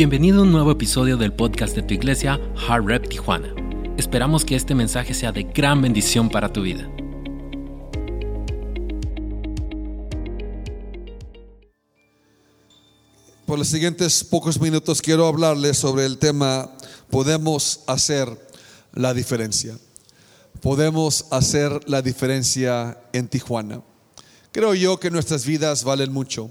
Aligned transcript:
Bienvenido 0.00 0.38
a 0.38 0.42
un 0.44 0.50
nuevo 0.50 0.70
episodio 0.70 1.18
del 1.18 1.34
podcast 1.34 1.76
de 1.76 1.82
tu 1.82 1.92
iglesia, 1.92 2.40
Hard 2.66 2.86
Rep 2.86 3.06
Tijuana. 3.06 3.54
Esperamos 3.98 4.46
que 4.46 4.56
este 4.56 4.74
mensaje 4.74 5.12
sea 5.12 5.30
de 5.30 5.42
gran 5.42 5.82
bendición 5.82 6.30
para 6.30 6.50
tu 6.50 6.62
vida. 6.62 6.90
Por 13.44 13.58
los 13.58 13.68
siguientes 13.68 14.24
pocos 14.24 14.58
minutos 14.58 15.02
quiero 15.02 15.26
hablarles 15.26 15.76
sobre 15.76 16.06
el 16.06 16.16
tema 16.16 16.72
podemos 17.10 17.80
hacer 17.86 18.26
la 18.94 19.12
diferencia. 19.12 19.76
Podemos 20.62 21.26
hacer 21.30 21.78
la 21.86 22.00
diferencia 22.00 22.98
en 23.12 23.28
Tijuana. 23.28 23.82
Creo 24.50 24.72
yo 24.72 24.98
que 24.98 25.10
nuestras 25.10 25.44
vidas 25.44 25.84
valen 25.84 26.10
mucho. 26.10 26.50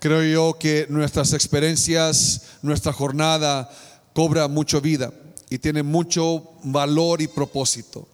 Creo 0.00 0.22
yo 0.22 0.58
que 0.58 0.86
nuestras 0.88 1.34
experiencias, 1.34 2.40
nuestra 2.62 2.90
jornada 2.90 3.70
cobra 4.14 4.48
mucho 4.48 4.80
vida 4.80 5.12
y 5.50 5.58
tiene 5.58 5.82
mucho 5.82 6.42
valor 6.64 7.20
y 7.20 7.28
propósito. 7.28 8.08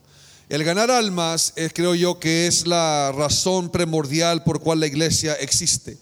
El 0.49 0.65
ganar 0.65 0.91
almas 0.91 1.53
eh, 1.55 1.71
creo 1.73 1.95
yo 1.95 2.19
que 2.19 2.49
es 2.49 2.67
la 2.67 3.13
razón 3.17 3.71
primordial 3.71 4.43
por 4.43 4.61
cual 4.61 4.81
la 4.81 4.89
iglesia 4.89 5.35
existe. 5.35 5.97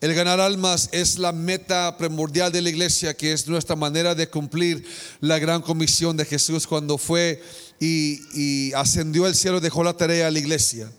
El 0.00 0.14
ganar 0.14 0.40
almas 0.40 0.88
es 0.90 1.16
la 1.16 1.30
meta 1.30 1.96
primordial 1.96 2.50
de 2.50 2.62
la 2.62 2.70
iglesia, 2.70 3.16
que 3.16 3.32
es 3.32 3.46
nuestra 3.46 3.76
manera 3.76 4.16
de 4.16 4.28
cumplir 4.28 4.84
la 5.20 5.38
gran 5.38 5.62
comisión 5.62 6.16
de 6.16 6.24
Jesús 6.24 6.66
cuando 6.66 6.98
fue 6.98 7.40
y, 7.78 8.18
y 8.34 8.72
ascendió 8.72 9.26
al 9.26 9.36
cielo, 9.36 9.60
dejó 9.60 9.84
la 9.84 9.96
tarea 9.96 10.26
a 10.26 10.30
la 10.32 10.40
iglesia. 10.40 10.90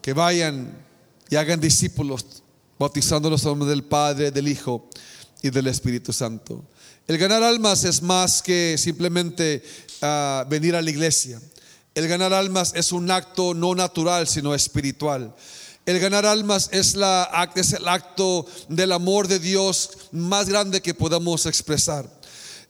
Que 0.00 0.12
vayan 0.12 0.78
y 1.28 1.34
hagan 1.34 1.58
discípulos 1.58 2.41
bautizándolos 2.82 3.42
en 3.44 3.50
nombre 3.50 3.68
del 3.68 3.84
Padre, 3.84 4.32
del 4.32 4.48
Hijo 4.48 4.88
y 5.40 5.50
del 5.50 5.68
Espíritu 5.68 6.12
Santo. 6.12 6.64
El 7.06 7.16
ganar 7.16 7.40
almas 7.40 7.84
es 7.84 8.02
más 8.02 8.42
que 8.42 8.74
simplemente 8.76 9.62
ah, 10.00 10.44
venir 10.50 10.74
a 10.74 10.82
la 10.82 10.90
iglesia. 10.90 11.40
El 11.94 12.08
ganar 12.08 12.32
almas 12.32 12.72
es 12.74 12.90
un 12.90 13.08
acto 13.08 13.54
no 13.54 13.76
natural, 13.76 14.26
sino 14.26 14.52
espiritual. 14.52 15.32
El 15.86 16.00
ganar 16.00 16.26
almas 16.26 16.70
es, 16.72 16.96
la, 16.96 17.52
es 17.54 17.72
el 17.72 17.86
acto 17.86 18.46
del 18.68 18.90
amor 18.90 19.28
de 19.28 19.38
Dios 19.38 19.90
más 20.10 20.48
grande 20.48 20.82
que 20.82 20.92
podamos 20.92 21.46
expresar. 21.46 22.10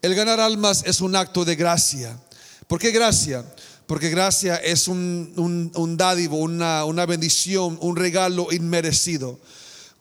El 0.03 0.15
ganar 0.15 0.41
almas 0.41 0.83
es 0.85 1.01
un 1.01 1.17
acto 1.17 1.47
de 1.47 1.57
gracia. 1.57 2.19
¿Por 2.67 2.79
qué 2.79 2.91
gracia? 2.91 3.47
Porque 3.87 4.11
gracia 4.11 4.57
es 4.57 4.89
un, 4.89 5.73
un, 5.75 5.97
dádivo, 5.97 6.37
una, 6.37 6.85
una 6.85 7.07
bendición, 7.07 7.79
un 7.81 7.97
regalo 7.97 8.53
inmerecido. 8.53 9.41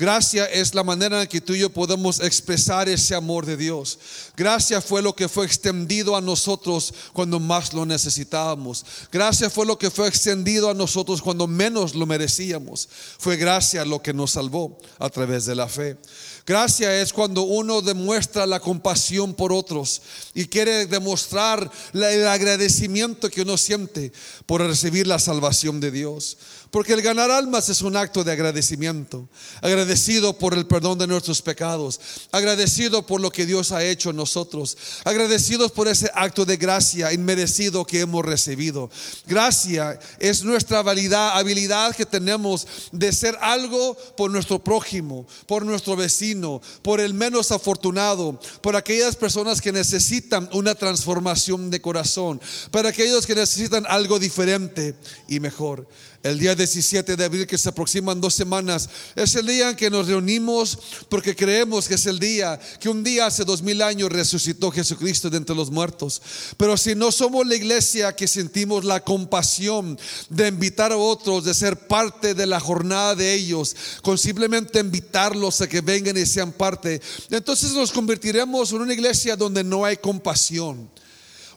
Gracia 0.01 0.45
es 0.45 0.73
la 0.73 0.83
manera 0.83 1.21
en 1.21 1.27
que 1.27 1.41
tú 1.41 1.53
y 1.53 1.59
yo 1.59 1.69
podemos 1.69 2.21
expresar 2.21 2.89
ese 2.89 3.13
amor 3.13 3.45
de 3.45 3.55
Dios. 3.55 3.99
Gracia 4.35 4.81
fue 4.81 5.03
lo 5.03 5.15
que 5.15 5.29
fue 5.29 5.45
extendido 5.45 6.15
a 6.15 6.21
nosotros 6.21 6.91
cuando 7.13 7.39
más 7.39 7.71
lo 7.71 7.85
necesitábamos. 7.85 8.83
Gracia 9.11 9.47
fue 9.51 9.63
lo 9.63 9.77
que 9.77 9.91
fue 9.91 10.07
extendido 10.07 10.71
a 10.71 10.73
nosotros 10.73 11.21
cuando 11.21 11.45
menos 11.45 11.93
lo 11.93 12.07
merecíamos. 12.07 12.89
Fue 13.19 13.37
gracia 13.37 13.85
lo 13.85 14.01
que 14.01 14.11
nos 14.11 14.31
salvó 14.31 14.75
a 14.97 15.07
través 15.11 15.45
de 15.45 15.53
la 15.53 15.67
fe. 15.67 15.99
Gracia 16.47 16.99
es 16.99 17.13
cuando 17.13 17.43
uno 17.43 17.83
demuestra 17.83 18.47
la 18.47 18.59
compasión 18.59 19.35
por 19.35 19.53
otros 19.53 20.01
y 20.33 20.45
quiere 20.45 20.87
demostrar 20.87 21.69
el 21.93 22.27
agradecimiento 22.27 23.29
que 23.29 23.43
uno 23.43 23.55
siente 23.55 24.11
por 24.47 24.61
recibir 24.61 25.05
la 25.05 25.19
salvación 25.19 25.79
de 25.79 25.91
Dios. 25.91 26.37
Porque 26.71 26.93
el 26.93 27.01
ganar 27.01 27.29
almas 27.29 27.67
es 27.67 27.81
un 27.81 27.97
acto 27.97 28.23
de 28.23 28.31
agradecimiento. 28.31 29.27
Agradecido 29.61 30.37
por 30.37 30.53
el 30.53 30.65
perdón 30.65 30.97
de 30.97 31.05
nuestros 31.05 31.41
pecados. 31.41 31.99
Agradecido 32.31 33.05
por 33.05 33.19
lo 33.19 33.29
que 33.29 33.45
Dios 33.45 33.73
ha 33.73 33.83
hecho 33.83 34.11
en 34.11 34.15
nosotros. 34.15 34.77
Agradecidos 35.03 35.73
por 35.73 35.89
ese 35.89 36.09
acto 36.15 36.45
de 36.45 36.55
gracia 36.55 37.11
inmerecido 37.11 37.83
que 37.85 37.99
hemos 37.99 38.23
recibido. 38.23 38.89
Gracia 39.27 39.99
es 40.17 40.45
nuestra 40.45 40.79
habilidad, 40.79 41.37
habilidad 41.37 41.93
que 41.93 42.05
tenemos 42.05 42.65
de 42.93 43.11
ser 43.11 43.37
algo 43.41 43.97
por 44.15 44.31
nuestro 44.31 44.63
prójimo, 44.63 45.27
por 45.47 45.65
nuestro 45.65 45.97
vecino, 45.97 46.61
por 46.83 47.01
el 47.01 47.13
menos 47.13 47.51
afortunado, 47.51 48.39
por 48.61 48.77
aquellas 48.77 49.17
personas 49.17 49.59
que 49.59 49.73
necesitan 49.73 50.49
una 50.53 50.73
transformación 50.75 51.69
de 51.69 51.81
corazón, 51.81 52.39
para 52.71 52.89
aquellos 52.89 53.27
que 53.27 53.35
necesitan 53.35 53.85
algo 53.89 54.19
diferente 54.19 54.95
y 55.27 55.41
mejor. 55.41 55.85
El 56.23 56.37
día 56.37 56.53
17 56.53 57.15
de 57.15 57.25
abril 57.25 57.47
que 57.47 57.57
se 57.57 57.69
aproximan 57.69 58.21
dos 58.21 58.35
semanas 58.35 58.87
es 59.15 59.35
el 59.35 59.47
día 59.47 59.71
en 59.71 59.75
que 59.75 59.89
nos 59.89 60.07
reunimos 60.07 60.77
porque 61.09 61.35
creemos 61.35 61.87
que 61.87 61.95
es 61.95 62.05
el 62.05 62.19
día 62.19 62.59
que 62.79 62.89
un 62.89 63.03
día 63.03 63.25
hace 63.25 63.43
dos 63.43 63.63
mil 63.63 63.81
años 63.81 64.11
resucitó 64.11 64.69
Jesucristo 64.69 65.31
de 65.31 65.37
entre 65.37 65.55
los 65.55 65.71
muertos. 65.71 66.21
Pero 66.57 66.77
si 66.77 66.93
no 66.93 67.11
somos 67.11 67.47
la 67.47 67.55
iglesia 67.55 68.15
que 68.15 68.27
sentimos 68.27 68.85
la 68.85 68.99
compasión 68.99 69.97
de 70.29 70.47
invitar 70.47 70.91
a 70.91 70.97
otros, 70.97 71.43
de 71.43 71.55
ser 71.55 71.87
parte 71.87 72.35
de 72.35 72.45
la 72.45 72.59
jornada 72.59 73.15
de 73.15 73.33
ellos, 73.33 73.75
con 74.03 74.19
simplemente 74.19 74.79
invitarlos 74.79 75.59
a 75.61 75.67
que 75.67 75.81
vengan 75.81 76.17
y 76.17 76.27
sean 76.27 76.51
parte, 76.51 77.01
entonces 77.31 77.71
nos 77.71 77.91
convertiremos 77.91 78.71
en 78.71 78.81
una 78.81 78.93
iglesia 78.93 79.35
donde 79.35 79.63
no 79.63 79.85
hay 79.85 79.97
compasión 79.97 80.87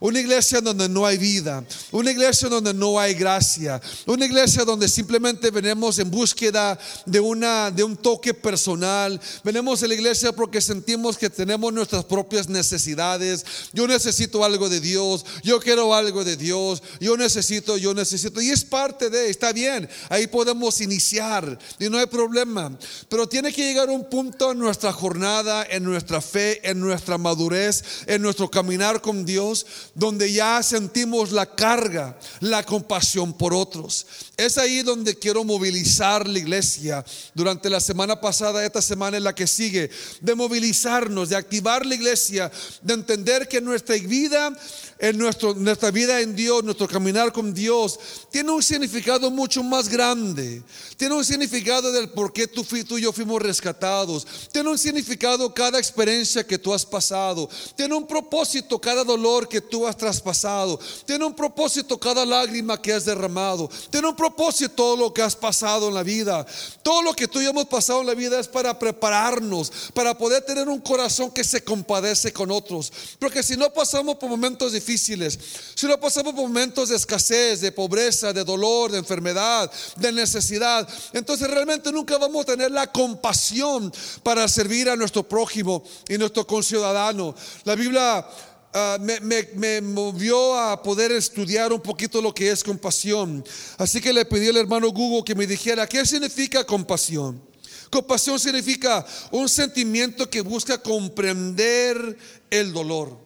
una 0.05 0.21
iglesia 0.21 0.61
donde 0.61 0.87
no 0.87 1.07
hay 1.07 1.17
vida, 1.17 1.65
una 1.91 2.11
iglesia 2.11 2.51
donde 2.51 2.75
no 2.75 3.01
hay 3.01 3.15
gracia, 3.15 3.81
una 4.05 4.27
iglesia 4.27 4.63
donde 4.63 4.87
simplemente 4.87 5.51
venimos 5.51 5.99
en 5.99 6.11
búsqueda 6.11 6.79
de, 7.07 7.21
una, 7.21 7.71
de 7.71 7.85
un 7.85 7.97
toque 7.97 8.35
personal, 8.35 9.19
venimos 9.43 9.83
a 9.83 9.87
la 9.87 9.95
iglesia 9.95 10.31
porque 10.33 10.61
sentimos 10.61 11.17
que 11.17 11.31
tenemos 11.31 11.73
nuestras 11.73 12.05
propias 12.05 12.51
necesidades, 12.51 13.47
yo 13.73 13.89
necesito 13.89 14.45
algo 14.45 14.69
de 14.69 14.79
Dios, 14.79 15.25
yo 15.43 15.59
quiero 15.59 15.95
algo 15.95 16.23
de 16.23 16.37
Dios, 16.37 16.83
yo 17.01 17.17
necesito, 17.17 17.79
yo 17.79 17.95
necesito, 17.95 18.43
y 18.43 18.51
es 18.51 18.63
parte 18.63 19.09
de, 19.09 19.31
está 19.31 19.55
bien, 19.55 19.89
ahí 20.11 20.27
podemos 20.27 20.83
iniciar 20.83 21.59
y 21.79 21.89
no 21.89 21.97
hay 21.97 22.07
problema, 22.07 22.77
pero 23.09 23.27
tiene 23.27 23.55
que 23.55 23.65
llegar 23.65 23.89
un 23.89 24.07
punto 24.11 24.53
en 24.53 24.59
nuestra 24.59 24.93
jornada, 24.93 25.67
en 25.71 25.83
nuestra 25.83 26.21
fe, 26.21 26.61
en 26.69 26.79
nuestra 26.79 27.17
madurez, 27.17 27.83
en 28.07 28.21
nuestro 28.21 28.51
caminar 28.51 29.01
con 29.01 29.25
Dios, 29.25 29.65
donde 29.95 30.33
ya 30.33 30.63
sentimos 30.63 31.33
la 31.33 31.47
carga, 31.47 32.19
la 32.41 32.63
compasión 32.63 33.33
por 33.33 33.55
otros. 33.55 34.07
Es 34.37 34.59
ahí 34.59 34.83
donde 34.83 35.19
quiero 35.19 35.45
movilizar 35.45 36.29
la 36.29 36.39
iglesia 36.39 37.05
durante 37.35 37.71
la 37.71 37.81
semana 37.81 38.21
pasada, 38.21 38.65
esta 38.65 38.83
semana 38.83 39.17
en 39.17 39.25
la 39.25 39.35
que 39.35 39.47
sigue, 39.47 39.91
de 40.21 40.35
movilizarnos, 40.35 41.29
de 41.29 41.37
activar 41.37 41.87
la 41.87 41.95
iglesia, 41.95 42.51
de 42.83 42.95
entender 42.95 43.49
que 43.49 43.61
nuestra 43.61 43.97
vida 43.97 44.57
en 44.99 45.19
nuestro, 45.19 45.55
nuestra 45.55 45.91
vida 45.91 46.21
en 46.21 46.35
Dios, 46.37 46.63
nuestro 46.63 46.87
caminar 46.87 47.33
con 47.33 47.53
Dios, 47.53 47.99
tiene 48.31 48.51
un 48.51 48.63
significado 48.63 49.31
mucho 49.31 49.63
más 49.63 49.89
grande. 49.89 50.63
Tiene 50.97 51.15
un 51.15 51.25
significado 51.25 51.93
del 51.93 52.11
por 52.11 52.33
qué 52.33 52.47
tú, 52.47 52.65
tú 52.65 52.99
y 52.99 53.03
yo 53.03 53.13
fuimos 53.13 53.43
rescatados. 53.43 54.27
Tiene 54.53 54.71
un 54.71 54.79
significado 54.79 55.53
cada 55.53 55.79
experiencia 55.79 56.47
que 56.47 56.59
tú 56.59 56.73
has 56.73 56.87
pasado. 56.87 57.49
Tiene 57.77 57.95
un 57.95 58.07
propósito 58.07 58.81
cada 58.81 59.05
dolor 59.05 59.49
que 59.49 59.61
tú 59.61 59.87
has 59.87 59.97
traspasado. 59.97 60.79
Tiene 61.05 61.25
un 61.25 61.35
propósito 61.35 61.99
cada 61.99 62.25
lágrima 62.25 62.81
que 62.81 62.93
has 62.93 63.05
derramado. 63.05 63.69
Tiene 63.91 64.09
un 64.09 64.17
propósito 64.17 64.75
todo 64.75 64.97
lo 64.97 65.13
que 65.13 65.23
has 65.23 65.37
pasado 65.37 65.89
en 65.89 65.95
la 65.95 66.03
vida. 66.03 66.47
Todo 66.83 67.03
lo 67.03 67.15
que 67.15 67.29
tú 67.29 67.41
y 67.41 67.45
yo 67.45 67.51
hemos 67.51 67.67
pasado 67.67 68.01
en 68.01 68.07
la 68.07 68.15
vida 68.15 68.39
es 68.39 68.49
para 68.49 68.79
prepararnos, 68.79 69.91
para 69.93 70.17
poder 70.17 70.45
tener 70.45 70.69
un 70.69 70.81
corazón 70.81 71.31
que 71.31 71.45
se 71.45 71.63
compadece 71.63 72.33
con 72.33 72.51
otros. 72.51 72.93
Porque 73.19 73.43
si 73.43 73.57
no 73.57 73.73
pasamos 73.73 74.17
por 74.17 74.29
momentos 74.29 74.73
difíciles, 74.73 74.84
difíciles, 74.85 75.39
si 75.75 75.87
no 75.87 75.99
pasamos 75.99 76.35
por 76.35 76.43
momentos 76.43 76.91
de 76.91 76.97
escasez, 76.97 77.61
de 77.61 77.73
pobreza, 77.73 78.33
de 78.33 78.45
dolor, 78.45 78.93
de 78.93 78.99
enfermedad, 78.99 79.71
de 79.97 80.13
necesidad, 80.13 80.87
entonces 81.13 81.49
realmente 81.49 81.91
nunca 81.91 82.19
vamos 82.19 82.43
a 82.43 82.53
tener 82.53 82.71
la 82.71 82.93
compasión 82.93 83.93
para 84.23 84.47
servir 84.47 84.91
a 84.91 84.97
nuestro 84.97 85.27
prójimo 85.27 85.83
y 86.09 86.19
nuestro 86.19 86.47
conciudadano. 86.47 87.35
La 87.65 87.75
Biblia 87.75 88.27
ah, 88.75 88.99
me, 89.01 89.21
me, 89.55 89.81
movió 89.81 90.59
a 90.59 90.83
poder 90.83 91.13
estudiar 91.13 91.73
un 91.73 91.81
poquito 91.81 92.21
lo 92.21 92.35
que 92.35 92.51
es 92.51 92.63
compasión. 92.63 93.43
Así 93.79 94.01
que 94.01 94.13
le 94.13 94.27
pedí 94.27 94.49
al 94.49 94.59
hermano 94.59 94.91
Google 94.91 95.25
que 95.25 95.35
me 95.35 95.47
dijera, 95.47 95.87
¿qué 95.87 96.05
significa 96.05 96.65
compasión? 96.65 97.43
Compasión 97.91 98.39
significa 98.39 99.07
un 99.31 99.49
sentimiento 99.49 100.29
que 100.29 100.41
busca 100.41 100.79
comprender 100.79 102.19
el 102.51 102.73
dolor. 102.73 103.24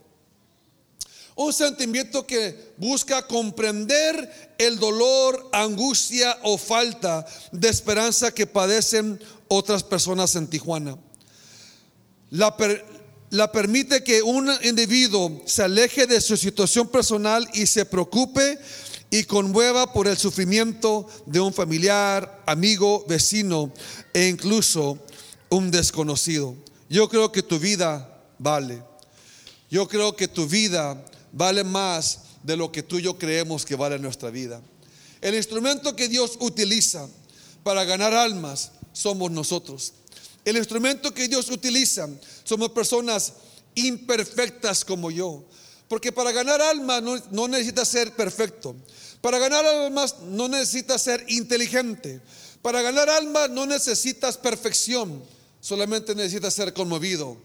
Un 1.38 1.52
sentimiento 1.52 2.26
que 2.26 2.74
busca 2.78 3.24
comprender 3.24 4.56
el 4.58 4.76
dolor, 4.80 5.48
angustia 5.52 6.36
o 6.42 6.58
falta 6.58 7.24
de 7.52 7.68
esperanza 7.68 8.32
que 8.32 8.48
padecen 8.48 9.20
otras 9.46 9.84
personas 9.84 10.34
en 10.34 10.48
Tijuana. 10.48 10.98
La, 12.30 12.56
la 13.30 13.52
permite 13.52 14.02
que 14.02 14.20
un 14.20 14.50
individuo 14.64 15.40
se 15.46 15.62
aleje 15.62 16.08
de 16.08 16.20
su 16.20 16.36
situación 16.36 16.88
personal 16.88 17.48
y 17.54 17.66
se 17.66 17.84
preocupe 17.84 18.58
y 19.08 19.22
conmueva 19.22 19.92
por 19.92 20.08
el 20.08 20.18
sufrimiento 20.18 21.06
de 21.24 21.38
un 21.38 21.54
familiar, 21.54 22.42
amigo, 22.46 23.04
vecino 23.08 23.72
e 24.12 24.26
incluso 24.26 24.98
un 25.50 25.70
desconocido. 25.70 26.56
Yo 26.88 27.08
creo 27.08 27.30
que 27.30 27.44
tu 27.44 27.60
vida 27.60 28.24
vale. 28.40 28.82
Yo 29.70 29.86
creo 29.86 30.16
que 30.16 30.26
tu 30.26 30.48
vida 30.48 31.00
vale 31.32 31.64
más 31.64 32.20
de 32.42 32.56
lo 32.56 32.72
que 32.72 32.82
tú 32.82 32.98
y 32.98 33.02
yo 33.02 33.18
creemos 33.18 33.64
que 33.64 33.76
vale 33.76 33.98
nuestra 33.98 34.30
vida. 34.30 34.62
El 35.20 35.34
instrumento 35.34 35.96
que 35.96 36.08
Dios 36.08 36.36
utiliza 36.40 37.08
para 37.62 37.84
ganar 37.84 38.14
almas 38.14 38.72
somos 38.92 39.30
nosotros. 39.30 39.94
El 40.44 40.56
instrumento 40.56 41.12
que 41.12 41.28
Dios 41.28 41.50
utiliza 41.50 42.08
somos 42.44 42.70
personas 42.70 43.34
imperfectas 43.74 44.84
como 44.84 45.10
yo. 45.10 45.44
Porque 45.88 46.12
para 46.12 46.32
ganar 46.32 46.60
almas 46.60 47.02
no, 47.02 47.16
no 47.30 47.48
necesitas 47.48 47.88
ser 47.88 48.14
perfecto. 48.14 48.76
Para 49.20 49.38
ganar 49.38 49.64
almas 49.64 50.16
no 50.22 50.48
necesitas 50.48 51.02
ser 51.02 51.24
inteligente. 51.28 52.20
Para 52.62 52.82
ganar 52.82 53.08
almas 53.08 53.50
no 53.50 53.66
necesitas 53.66 54.36
perfección. 54.36 55.22
Solamente 55.60 56.14
necesitas 56.14 56.54
ser 56.54 56.72
conmovido 56.72 57.36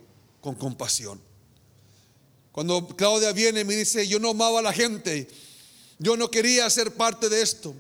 con 0.42 0.56
compasión. 0.56 1.20
Cuando 2.54 2.86
Claudia 2.96 3.32
viene 3.32 3.62
y 3.62 3.66
me 3.66 3.76
dice, 3.76 4.08
yo 4.08 4.20
no 4.20 4.30
amaba 4.30 4.60
a 4.60 4.62
la 4.62 4.74
gente, 4.74 5.28
yo 5.98 6.16
no 6.16 6.30
quería 6.30 6.70
ser 6.70 6.94
parte 6.94 7.28
de 7.28 7.42
esto. 7.42 7.74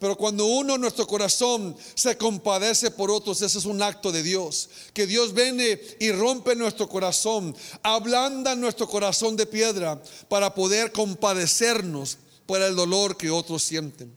Pero 0.00 0.16
cuando 0.16 0.46
uno 0.46 0.76
nuestro 0.76 1.06
corazón 1.06 1.76
se 1.94 2.18
compadece 2.18 2.90
por 2.90 3.08
otros, 3.08 3.40
ese 3.40 3.56
es 3.56 3.64
un 3.64 3.80
acto 3.80 4.10
de 4.10 4.24
Dios. 4.24 4.68
Que 4.92 5.06
Dios 5.06 5.32
viene 5.32 5.80
y 6.00 6.10
rompe 6.10 6.56
nuestro 6.56 6.88
corazón, 6.88 7.56
ablanda 7.84 8.56
nuestro 8.56 8.88
corazón 8.88 9.36
de 9.36 9.46
piedra 9.46 10.02
para 10.28 10.54
poder 10.54 10.90
compadecernos 10.90 12.18
por 12.46 12.60
el 12.60 12.74
dolor 12.74 13.16
que 13.16 13.30
otros 13.30 13.62
sienten. 13.62 14.12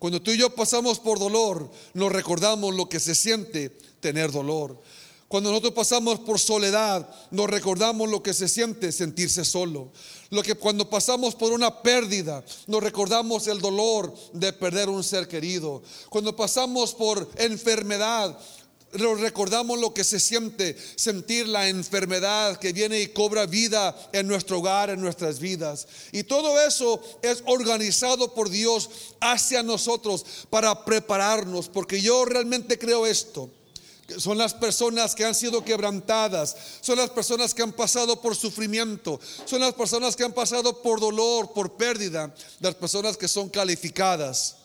Cuando 0.00 0.20
tú 0.20 0.32
y 0.32 0.36
yo 0.36 0.52
pasamos 0.52 0.98
por 0.98 1.20
dolor, 1.20 1.70
nos 1.94 2.12
recordamos 2.12 2.74
lo 2.74 2.88
que 2.88 2.98
se 2.98 3.14
siente 3.14 3.70
tener 4.00 4.32
dolor. 4.32 4.82
Cuando 5.28 5.50
nosotros 5.50 5.72
pasamos 5.72 6.20
por 6.20 6.38
soledad, 6.38 7.08
nos 7.30 7.48
recordamos 7.48 8.08
lo 8.08 8.22
que 8.22 8.34
se 8.34 8.48
siente 8.48 8.92
sentirse 8.92 9.44
solo. 9.44 9.90
Lo 10.30 10.42
que 10.42 10.54
cuando 10.54 10.88
pasamos 10.88 11.34
por 11.34 11.52
una 11.52 11.82
pérdida, 11.82 12.44
nos 12.66 12.82
recordamos 12.82 13.46
el 13.46 13.60
dolor 13.60 14.14
de 14.32 14.52
perder 14.52 14.88
un 14.88 15.02
ser 15.02 15.26
querido. 15.26 15.82
Cuando 16.10 16.36
pasamos 16.36 16.94
por 16.94 17.28
enfermedad, 17.36 18.38
nos 18.92 19.20
recordamos 19.20 19.78
lo 19.80 19.92
que 19.92 20.04
se 20.04 20.20
siente 20.20 20.76
sentir 20.94 21.48
la 21.48 21.68
enfermedad 21.68 22.58
que 22.58 22.72
viene 22.72 23.00
y 23.00 23.08
cobra 23.08 23.46
vida 23.46 23.96
en 24.12 24.28
nuestro 24.28 24.58
hogar, 24.58 24.90
en 24.90 25.00
nuestras 25.00 25.40
vidas. 25.40 25.88
Y 26.12 26.22
todo 26.24 26.60
eso 26.60 27.00
es 27.22 27.42
organizado 27.46 28.34
por 28.34 28.50
Dios 28.50 28.90
hacia 29.20 29.62
nosotros 29.62 30.24
para 30.48 30.84
prepararnos, 30.84 31.68
porque 31.68 32.00
yo 32.00 32.24
realmente 32.24 32.78
creo 32.78 33.06
esto 33.06 33.50
son 34.18 34.38
las 34.38 34.54
personas 34.54 35.14
que 35.14 35.24
han 35.24 35.34
sido 35.34 35.64
quebrantadas, 35.64 36.56
son 36.80 36.98
las 36.98 37.10
personas 37.10 37.54
que 37.54 37.62
han 37.62 37.72
pasado 37.72 38.20
por 38.20 38.36
sufrimiento, 38.36 39.20
son 39.44 39.60
las 39.60 39.74
personas 39.74 40.16
que 40.16 40.24
han 40.24 40.32
pasado 40.32 40.82
por 40.82 41.00
dolor, 41.00 41.52
por 41.52 41.72
pérdida, 41.72 42.34
las 42.60 42.74
personas 42.74 43.16
que 43.16 43.28
son 43.28 43.48
calificadas 43.48 44.56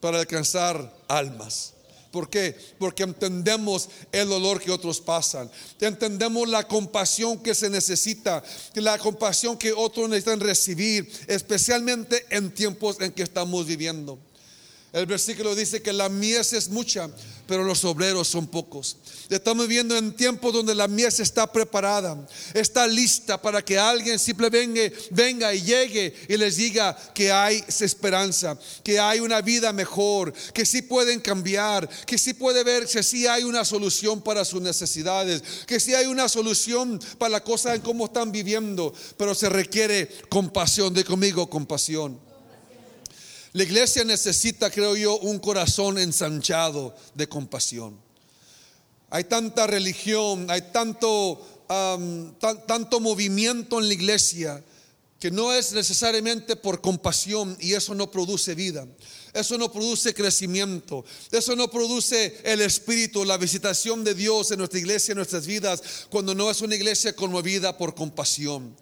para 0.00 0.20
alcanzar 0.20 0.92
almas. 1.08 1.74
¿Por 2.10 2.30
qué? 2.30 2.56
Porque 2.78 3.02
entendemos 3.02 3.88
el 4.12 4.28
dolor 4.28 4.60
que 4.60 4.70
otros 4.70 5.00
pasan. 5.00 5.50
Entendemos 5.78 6.48
la 6.48 6.66
compasión 6.66 7.38
que 7.38 7.54
se 7.54 7.68
necesita, 7.68 8.42
la 8.74 8.96
compasión 8.98 9.58
que 9.58 9.72
otros 9.72 10.08
necesitan 10.08 10.40
recibir, 10.40 11.10
especialmente 11.26 12.24
en 12.30 12.54
tiempos 12.54 12.96
en 13.00 13.12
que 13.12 13.22
estamos 13.22 13.66
viviendo. 13.66 14.18
El 14.92 15.04
versículo 15.04 15.54
dice 15.54 15.82
que 15.82 15.92
la 15.92 16.08
mies 16.08 16.54
es 16.54 16.70
mucha, 16.70 17.10
pero 17.46 17.62
los 17.62 17.84
obreros 17.84 18.26
son 18.26 18.46
pocos. 18.46 18.96
Estamos 19.28 19.68
viviendo 19.68 19.94
en 19.94 20.16
tiempos 20.16 20.52
donde 20.52 20.74
la 20.74 20.88
mies 20.88 21.20
está 21.20 21.50
preparada, 21.52 22.26
está 22.54 22.86
lista 22.86 23.40
para 23.40 23.62
que 23.62 23.78
alguien 23.78 24.18
simplemente 24.18 24.92
venga, 25.10 25.52
y 25.52 25.62
llegue 25.62 26.14
y 26.28 26.36
les 26.38 26.56
diga 26.56 26.96
que 27.14 27.30
hay 27.30 27.62
esperanza, 27.80 28.58
que 28.82 28.98
hay 28.98 29.20
una 29.20 29.42
vida 29.42 29.74
mejor, 29.74 30.32
que 30.54 30.64
sí 30.64 30.80
pueden 30.80 31.20
cambiar, 31.20 31.86
que 32.06 32.16
sí 32.16 32.32
puede 32.32 32.64
ver 32.64 32.86
que 32.86 33.02
sí 33.02 33.26
hay 33.26 33.44
una 33.44 33.66
solución 33.66 34.22
para 34.22 34.44
sus 34.44 34.62
necesidades, 34.62 35.42
que 35.66 35.80
sí 35.80 35.94
hay 35.94 36.06
una 36.06 36.30
solución 36.30 36.98
para 37.18 37.30
la 37.30 37.44
cosa 37.44 37.74
en 37.74 37.82
cómo 37.82 38.06
están 38.06 38.32
viviendo, 38.32 38.94
pero 39.18 39.34
se 39.34 39.50
requiere 39.50 40.08
compasión. 40.30 40.94
De 40.94 41.04
conmigo, 41.04 41.50
compasión. 41.50 42.27
La 43.52 43.62
iglesia 43.62 44.04
necesita, 44.04 44.70
creo 44.70 44.96
yo, 44.96 45.18
un 45.18 45.38
corazón 45.38 45.98
ensanchado 45.98 46.94
de 47.14 47.28
compasión. 47.28 47.98
Hay 49.10 49.24
tanta 49.24 49.66
religión, 49.66 50.50
hay 50.50 50.62
tanto, 50.72 51.64
tanto 52.66 53.00
movimiento 53.00 53.78
en 53.78 53.88
la 53.88 53.94
iglesia 53.94 54.64
que 55.18 55.30
no 55.30 55.52
es 55.52 55.72
necesariamente 55.72 56.54
por 56.54 56.80
compasión 56.80 57.56
y 57.58 57.72
eso 57.72 57.94
no 57.94 58.10
produce 58.10 58.54
vida. 58.54 58.86
Eso 59.32 59.58
no 59.58 59.72
produce 59.72 60.14
crecimiento. 60.14 61.04
Eso 61.32 61.56
no 61.56 61.70
produce 61.70 62.40
el 62.44 62.60
Espíritu, 62.60 63.24
la 63.24 63.36
visitación 63.36 64.04
de 64.04 64.14
Dios 64.14 64.50
en 64.50 64.58
nuestra 64.58 64.78
iglesia, 64.78 65.12
en 65.12 65.16
nuestras 65.16 65.46
vidas, 65.46 65.82
cuando 66.10 66.34
no 66.34 66.50
es 66.50 66.60
una 66.60 66.76
iglesia 66.76 67.16
conmovida 67.16 67.76
por 67.76 67.94
compasión. 67.94 68.76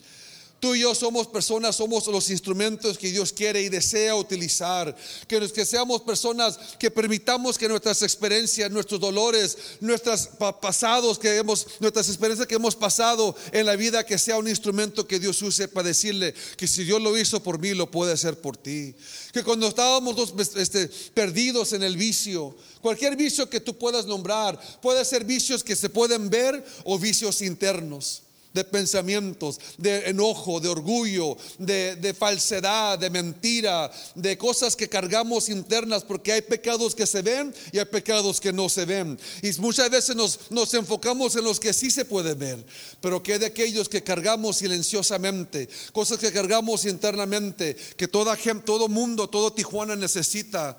Tú 0.66 0.74
y 0.74 0.80
yo 0.80 0.96
somos 0.96 1.28
personas, 1.28 1.76
somos 1.76 2.08
los 2.08 2.28
instrumentos 2.28 2.98
que 2.98 3.12
Dios 3.12 3.32
quiere 3.32 3.62
y 3.62 3.68
desea 3.68 4.16
utilizar. 4.16 4.96
Que, 5.28 5.38
que 5.52 5.64
seamos 5.64 6.00
personas 6.00 6.58
que 6.76 6.90
permitamos 6.90 7.56
que 7.56 7.68
nuestras 7.68 8.02
experiencias, 8.02 8.68
nuestros 8.68 8.98
dolores, 8.98 9.56
nuestros 9.78 10.28
pasados 10.60 11.20
que 11.20 11.36
hemos, 11.36 11.68
nuestras 11.78 12.08
experiencias 12.08 12.48
que 12.48 12.56
hemos 12.56 12.74
pasado 12.74 13.36
en 13.52 13.64
la 13.64 13.76
vida, 13.76 14.04
que 14.04 14.18
sea 14.18 14.38
un 14.38 14.48
instrumento 14.48 15.06
que 15.06 15.20
Dios 15.20 15.40
use 15.40 15.68
para 15.68 15.86
decirle 15.86 16.34
que 16.56 16.66
si 16.66 16.82
Dios 16.82 17.00
lo 17.00 17.16
hizo 17.16 17.40
por 17.40 17.60
mí, 17.60 17.72
lo 17.72 17.88
puede 17.88 18.14
hacer 18.14 18.40
por 18.40 18.56
ti. 18.56 18.92
Que 19.32 19.44
cuando 19.44 19.68
estábamos 19.68 20.34
este, 20.56 20.88
perdidos 21.14 21.74
en 21.74 21.84
el 21.84 21.96
vicio, 21.96 22.56
cualquier 22.80 23.14
vicio 23.14 23.48
que 23.48 23.60
tú 23.60 23.78
puedas 23.78 24.06
nombrar, 24.06 24.60
puede 24.82 25.04
ser 25.04 25.24
vicios 25.24 25.62
que 25.62 25.76
se 25.76 25.90
pueden 25.90 26.28
ver 26.28 26.66
o 26.82 26.98
vicios 26.98 27.40
internos 27.40 28.25
de 28.56 28.64
pensamientos, 28.64 29.60
de 29.76 30.08
enojo, 30.08 30.60
de 30.60 30.68
orgullo, 30.68 31.36
de, 31.58 32.16
falsedad, 32.18 32.98
de 32.98 33.10
mentira, 33.10 33.90
de 34.14 34.38
cosas 34.38 34.74
que 34.74 34.88
cargamos 34.88 35.50
internas, 35.50 36.02
porque 36.02 36.32
hay 36.32 36.40
pecados 36.40 36.94
que 36.94 37.06
se 37.06 37.20
ven 37.20 37.54
y 37.70 37.78
hay 37.78 37.84
pecados 37.84 38.40
que 38.40 38.52
no 38.52 38.70
se 38.70 38.86
ven. 38.86 39.18
Y 39.42 39.52
muchas 39.60 39.90
veces 39.90 40.16
nos, 40.16 40.50
nos 40.50 40.72
enfocamos 40.72 41.36
en 41.36 41.44
los 41.44 41.60
que 41.60 41.74
sí 41.74 41.90
se 41.90 42.06
puede 42.06 42.32
ver, 42.34 42.64
pero 43.02 43.22
que 43.22 43.38
de 43.38 43.46
aquellos 43.46 43.90
que 43.90 44.02
cargamos 44.02 44.56
silenciosamente, 44.56 45.68
cosas 45.92 46.18
que 46.18 46.32
cargamos 46.32 46.86
internamente, 46.86 47.76
que 47.96 48.08
toda 48.08 48.36
todo 48.64 48.88
mundo, 48.88 49.28
todo 49.28 49.52
Tijuana 49.52 49.96
necesita 49.96 50.78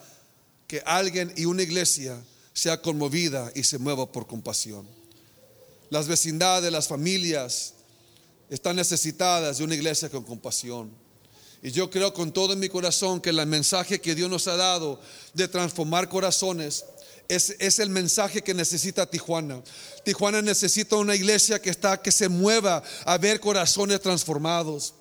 que 0.65 0.81
alguien 0.83 1.31
y 1.35 1.45
una 1.45 1.61
iglesia 1.61 2.19
sea 2.53 2.81
conmovida 2.81 3.51
y 3.53 3.63
se 3.63 3.77
mueva 3.77 4.11
por 4.11 4.25
compasión. 4.25 4.87
Las 5.89 6.07
vecindades, 6.07 6.71
las 6.71 6.87
familias 6.87 7.75
están 8.49 8.75
necesitadas 8.75 9.57
de 9.57 9.63
una 9.63 9.75
iglesia 9.75 10.09
con 10.09 10.23
compasión. 10.23 10.91
Y 11.61 11.71
yo 11.71 11.89
creo 11.89 12.13
con 12.13 12.31
todo 12.31 12.55
mi 12.55 12.69
corazón 12.69 13.19
que 13.19 13.31
el 13.31 13.45
mensaje 13.45 13.99
que 13.99 14.15
Dios 14.15 14.29
nos 14.29 14.47
ha 14.47 14.55
dado 14.55 14.99
de 15.33 15.47
transformar 15.47 16.07
corazones 16.07 16.85
es, 17.27 17.55
es, 17.59 17.79
el 17.79 17.89
mensaje 17.89 18.41
que 18.41 18.53
necesita 18.53 19.09
Tijuana. 19.09 19.61
Tijuana 20.05 20.41
necesita 20.41 20.95
una 20.95 21.15
iglesia 21.15 21.61
que 21.61 21.69
está, 21.69 22.01
que 22.01 22.11
se 22.11 22.29
mueva 22.29 22.81
a 23.03 23.17
ver 23.17 23.39
corazones 23.39 23.99
transformados 24.01 24.93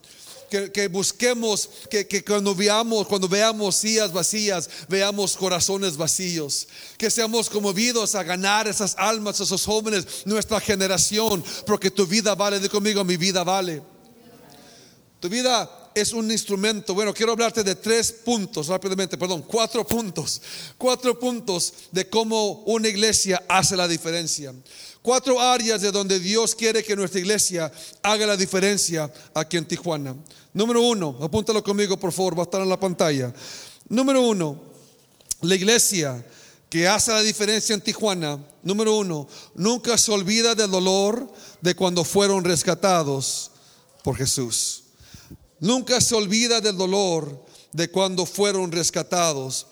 que, 0.49 0.89
busquemos, 0.89 1.69
que, 1.91 2.07
que, 2.07 2.25
cuando 2.25 2.55
veamos, 2.55 3.07
cuando 3.07 3.29
veamos 3.29 3.77
sillas 3.77 4.13
vacías, 4.13 4.69
veamos 4.89 5.37
corazones 5.37 5.97
vacíos, 5.97 6.69
que 6.97 7.11
seamos 7.11 7.51
conmovidos 7.51 8.15
a 8.15 8.23
ganar 8.23 8.67
esas 8.69 8.95
almas, 8.99 9.41
esos 9.41 9.65
jóvenes, 9.65 10.07
nuestra 10.25 10.61
generación, 10.61 11.45
porque 11.67 11.91
tu 11.91 12.07
vida 12.07 12.35
vale, 12.35 12.61
de 12.61 12.69
conmigo, 12.69 13.05
mi 13.05 13.17
vida 13.17 13.45
vale. 13.45 13.83
Tu 15.21 15.29
vida 15.29 15.91
es 15.97 16.13
un 16.13 16.31
instrumento. 16.31 16.95
Bueno, 16.95 17.15
quiero 17.15 17.33
hablarte 17.33 17.65
de 17.65 17.75
tres 17.75 18.13
puntos 18.13 18.67
rápidamente, 18.69 19.17
perdón, 19.17 19.43
cuatro 19.43 19.87
puntos. 19.87 20.43
Cuatro 20.77 21.19
puntos 21.19 21.73
de 21.91 22.09
cómo 22.11 22.63
una 22.67 22.89
iglesia 22.89 23.43
hace 23.49 23.77
la 23.77 23.89
diferencia. 23.89 24.55
Cuatro 25.07 25.41
áreas 25.41 25.81
de 25.83 25.93
donde 25.93 26.19
Dios 26.19 26.53
quiere 26.53 26.83
que 26.83 26.97
nuestra 26.97 27.21
iglesia 27.21 27.71
haga 28.03 28.27
la 28.27 28.37
diferencia 28.37 29.09
aquí 29.35 29.57
en 29.57 29.65
Tijuana. 29.65 30.17
Número 30.53 30.83
uno, 30.83 31.17
apúntalo 31.23 31.63
conmigo 31.63 31.97
por 31.97 32.11
favor, 32.11 32.37
va 32.37 32.43
a 32.43 32.47
estar 32.47 32.61
en 32.61 32.69
la 32.69 32.81
pantalla. 32.81 33.33
Número 33.89 34.21
uno, 34.21 34.61
la 35.43 35.55
iglesia 35.55 36.27
que 36.69 36.89
hace 36.89 37.13
la 37.13 37.23
diferencia 37.23 37.73
en 37.73 37.83
Tijuana, 37.83 38.45
número 38.65 38.97
uno, 38.97 39.29
nunca 39.55 39.97
se 39.97 40.11
olvida 40.11 40.57
del 40.57 40.73
dolor 40.73 41.33
de 41.61 41.77
cuando 41.77 42.03
fueron 42.03 42.43
rescatados 42.43 43.53
por 44.03 44.17
Jesús. 44.17 44.83
Nunca 45.61 46.01
se 46.01 46.17
olvida 46.17 46.61
del 46.61 46.77
dolor 46.77 47.47
de 47.71 47.89
cuando 47.93 48.27
fueron 48.27 48.73
rescatados 48.73 49.69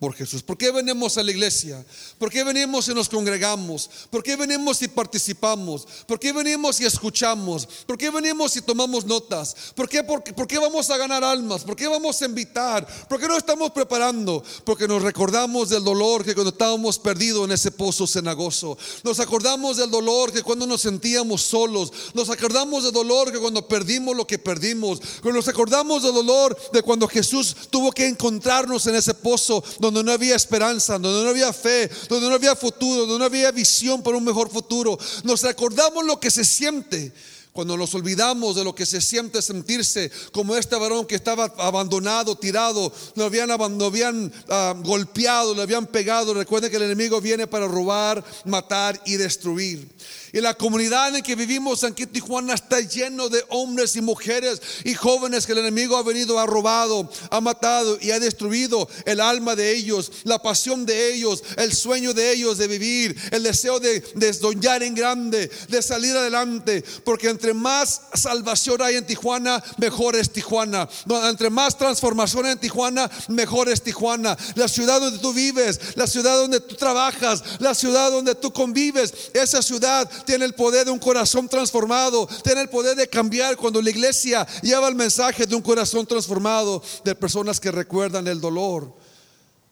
por 0.00 0.14
Jesús. 0.14 0.42
¿Por 0.42 0.56
qué 0.56 0.70
venimos 0.70 1.18
a 1.18 1.22
la 1.22 1.30
iglesia? 1.30 1.84
¿Por 2.18 2.30
qué 2.30 2.42
venimos 2.42 2.88
y 2.88 2.94
nos 2.94 3.08
congregamos? 3.08 3.90
¿Por 4.10 4.22
qué 4.22 4.34
venimos 4.34 4.80
y 4.80 4.88
participamos? 4.88 5.86
¿Por 6.06 6.18
qué 6.18 6.32
venimos 6.32 6.80
y 6.80 6.86
escuchamos? 6.86 7.68
¿Por 7.86 7.98
qué 7.98 8.10
venimos 8.10 8.56
y 8.56 8.62
tomamos 8.62 9.04
notas? 9.04 9.54
¿Por 9.74 9.88
qué, 9.88 10.02
por, 10.02 10.22
por 10.22 10.48
vamos 10.58 10.88
a 10.88 10.96
ganar 10.96 11.22
almas? 11.22 11.64
¿Por 11.64 11.76
qué 11.76 11.86
vamos 11.86 12.20
a 12.20 12.24
invitar? 12.24 12.86
¿Por 13.08 13.20
qué 13.20 13.28
no 13.28 13.36
estamos 13.36 13.72
preparando? 13.72 14.42
Porque 14.64 14.88
nos 14.88 15.02
recordamos 15.02 15.68
del 15.68 15.84
dolor 15.84 16.24
que 16.24 16.34
cuando 16.34 16.50
estábamos 16.50 16.98
perdidos 16.98 17.44
en 17.44 17.52
ese 17.52 17.70
pozo 17.70 18.06
cenagoso. 18.06 18.78
Nos 19.04 19.20
acordamos 19.20 19.76
del 19.76 19.90
dolor 19.90 20.32
que 20.32 20.42
cuando 20.42 20.66
nos 20.66 20.80
sentíamos 20.80 21.42
solos. 21.42 21.92
Nos 22.14 22.30
acordamos 22.30 22.84
del 22.84 22.92
dolor 22.94 23.30
que 23.30 23.38
cuando 23.38 23.68
perdimos 23.68 24.16
lo 24.16 24.26
que 24.26 24.38
perdimos. 24.38 25.00
Nos 25.22 25.48
acordamos 25.48 26.02
del 26.02 26.14
dolor 26.14 26.56
de 26.72 26.82
cuando 26.82 27.06
Jesús 27.06 27.54
tuvo 27.68 27.92
que 27.92 28.06
encontrarnos 28.06 28.86
en 28.86 28.94
ese 28.94 29.12
pozo 29.12 29.62
donde 29.78 30.02
no 30.02 30.12
había 30.12 30.36
esperanza, 30.36 30.98
donde 30.98 31.24
no 31.24 31.30
había 31.30 31.52
fe, 31.52 31.90
donde 32.08 32.28
no 32.28 32.34
había 32.34 32.56
futuro, 32.56 33.02
donde 33.02 33.18
no 33.18 33.24
había 33.24 33.50
visión 33.50 34.02
para 34.02 34.16
un 34.16 34.24
mejor 34.24 34.50
futuro. 34.50 34.98
Nos 35.24 35.42
recordamos 35.42 36.04
lo 36.04 36.18
que 36.18 36.30
se 36.30 36.44
siente 36.44 37.12
cuando 37.52 37.76
nos 37.76 37.94
olvidamos 37.94 38.56
de 38.56 38.64
lo 38.64 38.74
que 38.74 38.86
se 38.86 39.00
siente 39.00 39.42
sentirse 39.42 40.10
como 40.32 40.56
este 40.56 40.76
varón 40.76 41.06
que 41.06 41.16
estaba 41.16 41.52
abandonado, 41.58 42.36
tirado, 42.36 42.92
lo 43.16 43.24
habían, 43.24 43.48
lo 43.48 43.86
habían 43.86 44.32
ah, 44.48 44.74
golpeado, 44.84 45.54
lo 45.54 45.62
habían 45.62 45.86
pegado. 45.86 46.32
Recuerden 46.32 46.70
que 46.70 46.76
el 46.76 46.84
enemigo 46.84 47.20
viene 47.20 47.46
para 47.46 47.66
robar, 47.66 48.24
matar 48.44 49.00
y 49.04 49.16
destruir. 49.16 49.88
Y 50.32 50.40
la 50.40 50.54
comunidad 50.54 51.14
en 51.16 51.22
que 51.22 51.34
vivimos 51.34 51.82
aquí 51.84 52.04
en 52.04 52.12
Tijuana 52.12 52.54
está 52.54 52.80
lleno 52.80 53.28
de 53.28 53.42
hombres 53.48 53.96
y 53.96 54.00
mujeres 54.00 54.60
y 54.84 54.94
jóvenes 54.94 55.46
que 55.46 55.52
el 55.52 55.58
enemigo 55.58 55.96
ha 55.96 56.02
venido, 56.02 56.38
ha 56.38 56.46
robado, 56.46 57.10
ha 57.30 57.40
matado 57.40 57.98
y 58.00 58.10
ha 58.10 58.20
destruido 58.20 58.88
el 59.06 59.20
alma 59.20 59.56
de 59.56 59.72
ellos, 59.72 60.12
la 60.24 60.40
pasión 60.40 60.86
de 60.86 61.14
ellos, 61.14 61.42
el 61.56 61.72
sueño 61.72 62.14
de 62.14 62.32
ellos 62.32 62.58
de 62.58 62.68
vivir, 62.68 63.16
el 63.32 63.42
deseo 63.42 63.80
de, 63.80 64.00
desdoñar 64.14 64.82
en 64.82 64.94
grande, 64.94 65.50
de 65.68 65.82
salir 65.82 66.16
adelante. 66.16 66.84
Porque 67.04 67.28
entre 67.28 67.54
más 67.54 68.02
salvación 68.14 68.82
hay 68.82 68.96
en 68.96 69.06
Tijuana, 69.06 69.62
mejor 69.78 70.16
es 70.16 70.30
Tijuana. 70.30 70.88
Entre 71.28 71.50
más 71.50 71.76
transformación 71.76 72.46
hay 72.46 72.52
en 72.52 72.58
Tijuana, 72.58 73.10
mejor 73.28 73.68
es 73.68 73.82
Tijuana. 73.82 74.36
La 74.54 74.68
ciudad 74.68 75.00
donde 75.00 75.18
tú 75.18 75.32
vives, 75.32 75.80
la 75.96 76.06
ciudad 76.06 76.36
donde 76.36 76.60
tú 76.60 76.76
trabajas, 76.76 77.42
la 77.58 77.74
ciudad 77.74 78.10
donde 78.10 78.34
tú 78.34 78.52
convives, 78.52 79.12
esa 79.34 79.62
ciudad 79.62 80.08
tiene 80.24 80.44
el 80.44 80.54
poder 80.54 80.86
de 80.86 80.90
un 80.90 80.98
corazón 80.98 81.48
transformado, 81.48 82.28
tiene 82.42 82.62
el 82.62 82.68
poder 82.68 82.96
de 82.96 83.08
cambiar 83.08 83.56
cuando 83.56 83.80
la 83.82 83.90
iglesia 83.90 84.46
lleva 84.62 84.88
el 84.88 84.94
mensaje 84.94 85.46
de 85.46 85.54
un 85.54 85.62
corazón 85.62 86.06
transformado, 86.06 86.82
de 87.04 87.14
personas 87.14 87.60
que 87.60 87.70
recuerdan 87.70 88.26
el 88.26 88.40
dolor, 88.40 88.94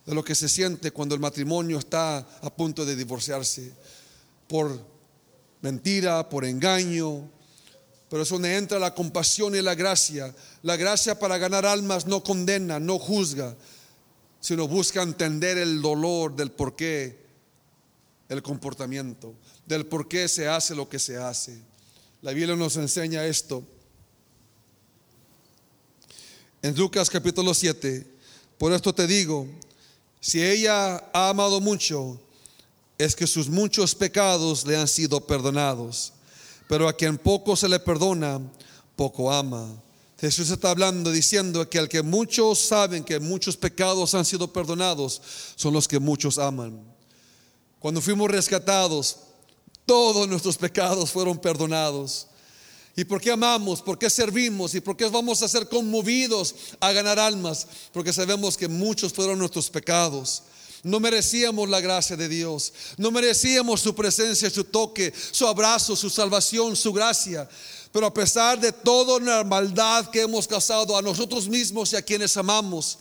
de 0.07 0.15
lo 0.15 0.25
que 0.25 0.35
se 0.35 0.49
siente 0.49 0.91
cuando 0.91 1.15
el 1.15 1.21
matrimonio 1.21 1.79
está 1.79 2.19
a 2.19 2.55
punto 2.55 2.85
de 2.85 2.97
divorciarse, 2.97 3.73
por 4.47 4.79
mentira, 5.61 6.29
por 6.29 6.45
engaño. 6.45 7.31
Pero 8.09 8.23
es 8.23 8.29
donde 8.31 8.57
entra 8.57 8.79
la 8.79 8.95
compasión 8.95 9.55
y 9.55 9.61
la 9.61 9.75
gracia. 9.75 10.35
La 10.63 10.77
gracia 10.77 11.19
para 11.19 11.37
ganar 11.37 11.67
almas 11.67 12.07
no 12.07 12.23
condena, 12.23 12.81
no 12.81 12.99
juzga, 12.99 13.55
sino 14.41 14.67
busca 14.67 15.03
entender 15.03 15.59
el 15.59 15.83
dolor 15.83 16.35
del 16.35 16.51
porqué, 16.51 17.19
el 18.31 18.43
comportamiento 18.43 19.35
del 19.69 19.87
por 19.87 20.09
qué 20.09 20.27
se 20.29 20.49
hace 20.49 20.75
lo 20.75 20.89
que 20.89 20.99
se 20.99 21.19
hace. 21.19 21.59
La 22.23 22.33
Biblia 22.33 22.57
nos 22.57 22.77
enseña 22.77 23.27
esto. 23.27 23.63
En 26.63 26.75
Lucas 26.75 27.11
capítulo 27.11 27.53
7, 27.53 28.05
por 28.57 28.73
esto 28.73 28.95
te 28.95 29.07
digo, 29.07 29.47
si 30.21 30.43
ella 30.43 30.97
ha 31.13 31.29
amado 31.29 31.61
mucho, 31.61 32.19
es 32.97 33.15
que 33.15 33.27
sus 33.27 33.49
muchos 33.49 33.95
pecados 33.95 34.67
le 34.67 34.77
han 34.77 34.89
sido 34.89 35.21
perdonados. 35.21 36.15
Pero 36.67 36.89
a 36.89 36.97
quien 36.97 37.19
poco 37.19 37.55
se 37.55 37.69
le 37.69 37.79
perdona, 37.79 38.41
poco 38.97 39.31
ama. 39.31 39.71
Jesús 40.19 40.51
está 40.51 40.71
hablando 40.71 41.13
diciendo 41.13 41.69
que 41.69 41.79
al 41.79 41.89
que 41.89 42.03
muchos 42.03 42.59
saben 42.59 43.05
que 43.05 43.21
muchos 43.21 43.57
pecados 43.57 44.15
han 44.15 44.25
sido 44.25 44.53
perdonados, 44.53 45.23
son 45.55 45.75
los 45.75 45.87
que 45.87 46.01
muchos 46.01 46.39
aman. 46.39 46.83
Cuando 47.79 48.01
fuimos 48.01 48.29
rescatados, 48.29 49.28
todos 49.89 50.29
nuestros 50.29 50.59
pecados 50.59 51.11
fueron 51.11 51.39
perdonados. 51.39 52.27
¿Y 52.95 53.05
por 53.05 53.23
qué 53.23 53.31
amamos? 53.31 53.81
¿Por 53.81 53.99
qué 53.99 54.11
servimos? 54.11 54.75
¿Y 54.75 54.83
por 54.83 54.99
qué 54.99 55.07
vamos 55.07 55.43
a 55.43 55.49
ser 55.49 55.67
conmovidos 55.67 56.55
a 56.79 56.93
ganar 56.93 57.19
almas? 57.19 57.67
Porque 57.91 58.13
sabemos 58.13 58.59
que 58.59 58.69
muchos 58.69 59.15
fueron 59.15 59.39
nuestros 59.39 59.71
pecados. 59.71 60.43
No 60.83 61.01
merecíamos 61.01 61.71
la 61.71 61.81
gracia 61.81 62.17
de 62.17 62.29
Dios. 62.29 62.73
No 62.99 63.11
merecíamos 63.11 63.81
su 63.81 63.95
presencia, 63.95 64.51
su 64.51 64.65
toque, 64.65 65.11
su 65.31 65.47
abrazo, 65.47 65.97
su 65.97 66.11
salvación, 66.11 66.77
su 66.77 66.93
gracia. 66.93 67.49
Pero 67.91 68.07
a 68.07 68.13
pesar 68.13 68.61
de 68.61 68.73
toda 68.73 69.19
la 69.21 69.43
maldad 69.43 70.11
que 70.11 70.21
hemos 70.21 70.47
causado 70.47 70.99
a 70.99 71.03
nosotros 71.03 71.49
mismos 71.49 71.95
y 71.95 71.97
a 71.97 72.03
quienes 72.03 72.37
amamos, 72.37 72.99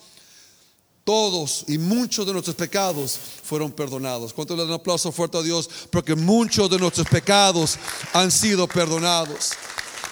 todos 1.07 1.63
y 1.69 1.77
muchos 1.77 2.25
de 2.25 2.33
nuestros 2.33 2.57
pecados 2.57 3.17
fueron 3.41 3.71
perdonados. 3.71 4.33
¿Cuánto 4.33 4.57
le 4.57 4.63
dan 4.63 4.71
un 4.71 4.75
aplauso 4.75 5.09
fuerte 5.09 5.37
a 5.37 5.41
Dios? 5.41 5.69
Porque 5.89 6.15
muchos 6.15 6.69
de 6.69 6.77
nuestros 6.77 7.07
pecados 7.07 7.79
han 8.11 8.29
sido 8.29 8.67
perdonados. 8.67 9.51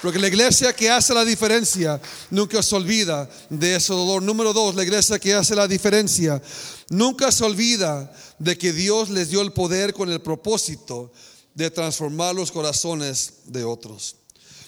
Porque 0.02 0.20
la 0.20 0.30
iglesia 0.30 0.72
que 0.72 0.90
hace 0.90 1.14
la 1.14 1.26
diferencia 1.26 2.00
nunca 2.30 2.64
se 2.64 2.74
olvida 2.78 3.30
de 3.50 3.76
ese 3.76 3.92
dolor. 3.92 4.24
Número 4.24 4.54
dos, 4.54 4.74
la 4.74 4.84
iglesia 4.84 5.20
que 5.20 5.34
hace 5.34 5.54
la 5.54 5.68
diferencia 5.68 6.42
nunca 6.88 7.30
se 7.30 7.44
olvida 7.44 8.10
de 8.40 8.58
que 8.58 8.72
Dios 8.72 9.10
les 9.10 9.30
dio 9.30 9.42
el 9.42 9.52
poder 9.52 9.94
con 9.94 10.10
el 10.10 10.22
propósito 10.22 11.12
de 11.56 11.72
transformar 11.72 12.36
los 12.36 12.54
corazones 12.54 13.34
de 13.48 13.66
otros. 13.66 14.16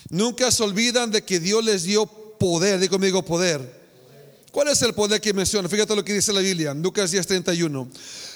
Nunca 0.10 0.52
se 0.52 0.62
olvidan 0.62 1.10
de 1.10 1.24
que 1.24 1.40
Dios 1.40 1.64
les 1.64 1.84
dio 1.84 2.06
poder, 2.06 2.82
digo 2.82 2.98
conmigo 2.98 3.24
poder 3.24 3.77
¿Cuál 4.58 4.70
es 4.70 4.82
el 4.82 4.96
poder 4.96 5.22
que 5.22 5.36
menciona? 5.36 5.70
Fíjate 5.70 5.96
lo 5.96 6.04
que 6.04 6.16
dice 6.16 6.34
la 6.34 6.40
Biblia, 6.40 6.74
Lucas 6.74 7.12
10:31. 7.12 7.88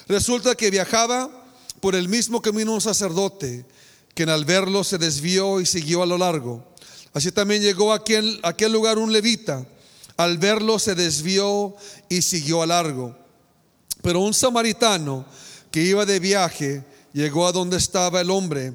Resulta 0.07 0.53
que 0.53 0.69
viajaba 0.69 1.31
por 1.79 1.95
el 1.95 2.07
mismo 2.07 2.43
camino 2.43 2.75
un 2.75 2.79
sacerdote, 2.79 3.65
que 4.13 4.21
al 4.25 4.45
verlo 4.45 4.83
se 4.83 4.99
desvió 4.99 5.59
y 5.59 5.65
siguió 5.65 6.03
a 6.03 6.05
lo 6.05 6.19
largo. 6.19 6.63
Así 7.11 7.31
también 7.31 7.63
llegó 7.63 7.91
a 7.91 7.95
aquel, 7.95 8.39
a 8.43 8.49
aquel 8.49 8.71
lugar 8.71 8.99
un 8.99 9.11
levita. 9.11 9.65
Al 10.15 10.37
verlo 10.37 10.77
se 10.77 10.93
desvió 10.93 11.75
y 12.07 12.21
siguió 12.21 12.61
a 12.61 12.67
largo. 12.67 13.17
Pero 14.03 14.19
un 14.19 14.35
samaritano 14.35 15.25
que 15.71 15.81
iba 15.81 16.05
de 16.05 16.19
viaje 16.19 16.83
llegó 17.13 17.47
a 17.47 17.51
donde 17.51 17.77
estaba 17.77 18.21
el 18.21 18.29
hombre 18.29 18.73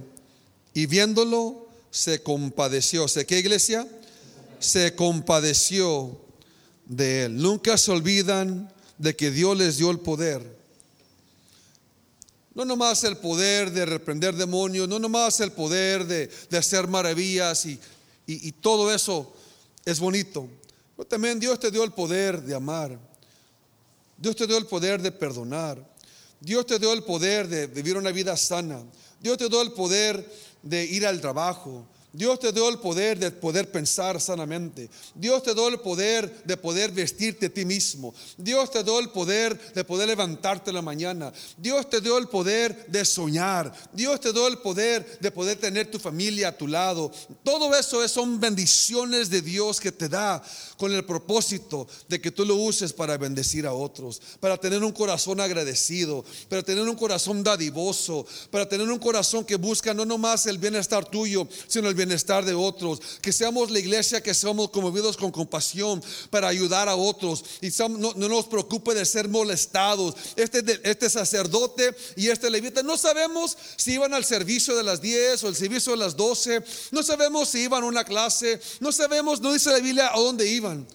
y 0.75 0.87
viéndolo 0.87 1.69
se 1.93 2.25
compadeció. 2.25 3.07
¿Sé 3.07 3.25
qué 3.25 3.39
iglesia? 3.39 3.87
Se 4.59 4.97
compadeció 4.97 6.26
de 6.87 7.25
Él. 7.25 7.37
Nunca 7.37 7.77
se 7.77 7.91
olvidan 7.91 8.73
de 8.99 9.15
que 9.15 9.31
Dios 9.31 9.57
les 9.57 9.77
dio 9.77 9.91
el 9.91 10.01
poder. 10.01 10.57
No 12.55 12.65
nomás 12.65 13.05
el 13.05 13.19
poder 13.19 13.71
de 13.71 13.85
reprender 13.85 14.35
demonios, 14.35 14.89
no 14.89 14.99
nomás 14.99 15.41
el 15.41 15.53
poder 15.53 16.07
de, 16.07 16.31
hacer 16.57 16.89
maravillas 16.89 17.67
y, 17.67 17.79
y, 18.27 18.51
todo 18.53 18.95
eso 18.95 19.31
es 19.85 20.01
bonito. 20.01 20.49
Pero 20.97 21.07
también 21.07 21.39
Dios 21.39 21.61
te 21.61 21.71
dio 21.71 21.85
el 21.85 21.93
poder 21.93 22.41
de 22.41 22.55
amar. 22.55 22.99
Dios 24.17 24.35
te 24.35 24.47
dio 24.47 24.57
el 24.57 24.65
poder 24.65 25.03
de 25.03 25.13
perdonar. 25.13 25.79
Dios 26.41 26.65
te 26.65 26.79
dio 26.79 26.95
el 26.95 27.03
poder 27.03 27.47
de 27.47 27.67
vivir 27.67 27.97
una 27.99 28.11
vida 28.11 28.35
sana. 28.39 28.83
Dios 29.21 29.37
te 29.37 29.49
dio 29.51 29.61
el 29.61 29.73
poder 29.73 30.27
de 30.63 30.85
ir 30.85 31.07
al 31.07 31.21
trabajo. 31.21 31.87
Dios 32.17 32.41
te 32.41 32.51
dio 32.51 32.67
el 32.71 32.79
poder 32.79 33.19
de 33.19 33.31
poder 33.31 33.71
pensar 33.71 34.19
sanamente. 34.23 34.89
Dios 35.15 35.43
te 35.43 35.53
dio 35.53 35.69
el 35.69 35.79
poder 35.81 36.45
de 36.45 36.57
poder 36.57 36.91
vestirte 36.91 37.47
a 37.47 37.51
ti 37.51 37.67
mismo. 37.67 38.15
Dios 38.39 38.71
te 38.71 38.83
dio 38.83 38.99
el 38.99 39.11
poder 39.11 39.75
de 39.75 39.85
poder 39.85 40.09
levantarte 40.09 40.71
en 40.71 40.77
la 40.77 40.83
mañana. 40.83 41.31
Dios 41.59 41.91
te 41.91 42.01
dio 42.01 42.17
el 42.17 42.29
poder 42.29 42.87
de 42.87 43.05
soñar. 43.05 43.71
Dios 43.93 44.19
te 44.19 44.33
dio 44.33 44.49
el 44.49 44.57
poder 44.57 45.19
de 45.21 45.31
poder 45.31 45.59
tener 45.59 45.91
tu 45.91 45.99
familia 45.99 46.49
a 46.49 46.57
tu 46.57 46.67
lado. 46.67 47.13
Todo 47.45 47.77
eso 47.77 48.09
son 48.09 48.41
bendiciones 48.41 49.29
de 49.29 49.43
Dios 49.43 49.79
que 49.79 49.93
te 49.93 50.09
da 50.09 50.43
con 50.79 50.93
el 50.93 51.05
propósito 51.05 51.87
de 52.09 52.19
que 52.19 52.31
tú 52.31 52.47
lo 52.47 52.57
uses 52.57 52.95
para 52.95 53.19
bendecir 53.19 53.67
a 53.67 53.75
otros, 53.75 54.23
para 54.41 54.57
tener 54.57 54.83
un 54.83 54.93
corazón 54.93 55.39
agradecido, 55.39 56.25
para 56.49 56.63
tener 56.63 56.89
un 56.89 56.97
corazón 56.97 57.43
dadivoso, 57.43 58.27
para 58.51 58.67
tener 58.67 58.89
un 58.89 58.99
corazón 58.99 59.45
que 59.45 59.57
busca 59.57 59.93
no 59.93 60.07
nomás 60.07 60.47
el 60.47 60.57
bienestar 60.57 61.05
tuyo, 61.05 61.47
sino 61.69 61.89
el 61.89 61.95
bienestar 61.95 62.06
de 62.09 62.55
otros. 62.55 63.01
Que 63.21 63.33
seamos 63.33 63.71
la 63.71 63.79
iglesia 63.79 64.23
que 64.23 64.35
somos 64.35 64.71
conmovidos 64.71 65.17
con 65.17 65.31
compasión 65.31 66.03
para 66.31 66.49
ayudar 66.49 66.89
a 66.89 66.97
otros 66.97 67.45
y 67.61 67.71
no, 67.89 68.15
nos 68.15 68.47
preocupe 68.47 68.95
de 68.95 69.05
ser 69.05 69.29
molestados. 69.29 70.15
Este, 70.37 70.81
este 70.83 71.11
sacerdote 71.11 71.95
y 72.17 72.29
este 72.29 72.51
levita 72.51 72.83
no 72.83 72.97
sabemos 72.97 73.57
si 73.77 73.95
iban 73.95 74.15
al 74.15 74.25
servicio 74.25 74.77
de 74.77 74.83
las 74.83 75.01
10 75.01 75.45
o 75.45 75.49
el 75.49 75.57
servicio 75.57 75.93
de 75.93 75.99
las 75.99 76.17
12, 76.17 76.63
no 76.91 77.03
sabemos 77.03 77.49
si 77.49 77.61
iban 77.61 77.83
a 77.83 77.87
una 77.87 78.05
clase, 78.05 78.61
no 78.81 78.93
sabemos, 78.93 79.41
no 79.41 79.53
dice 79.53 79.71
la 79.71 79.79
Biblia 79.79 80.11
a 80.13 80.19
dónde 80.19 80.47
iban. 80.49 80.87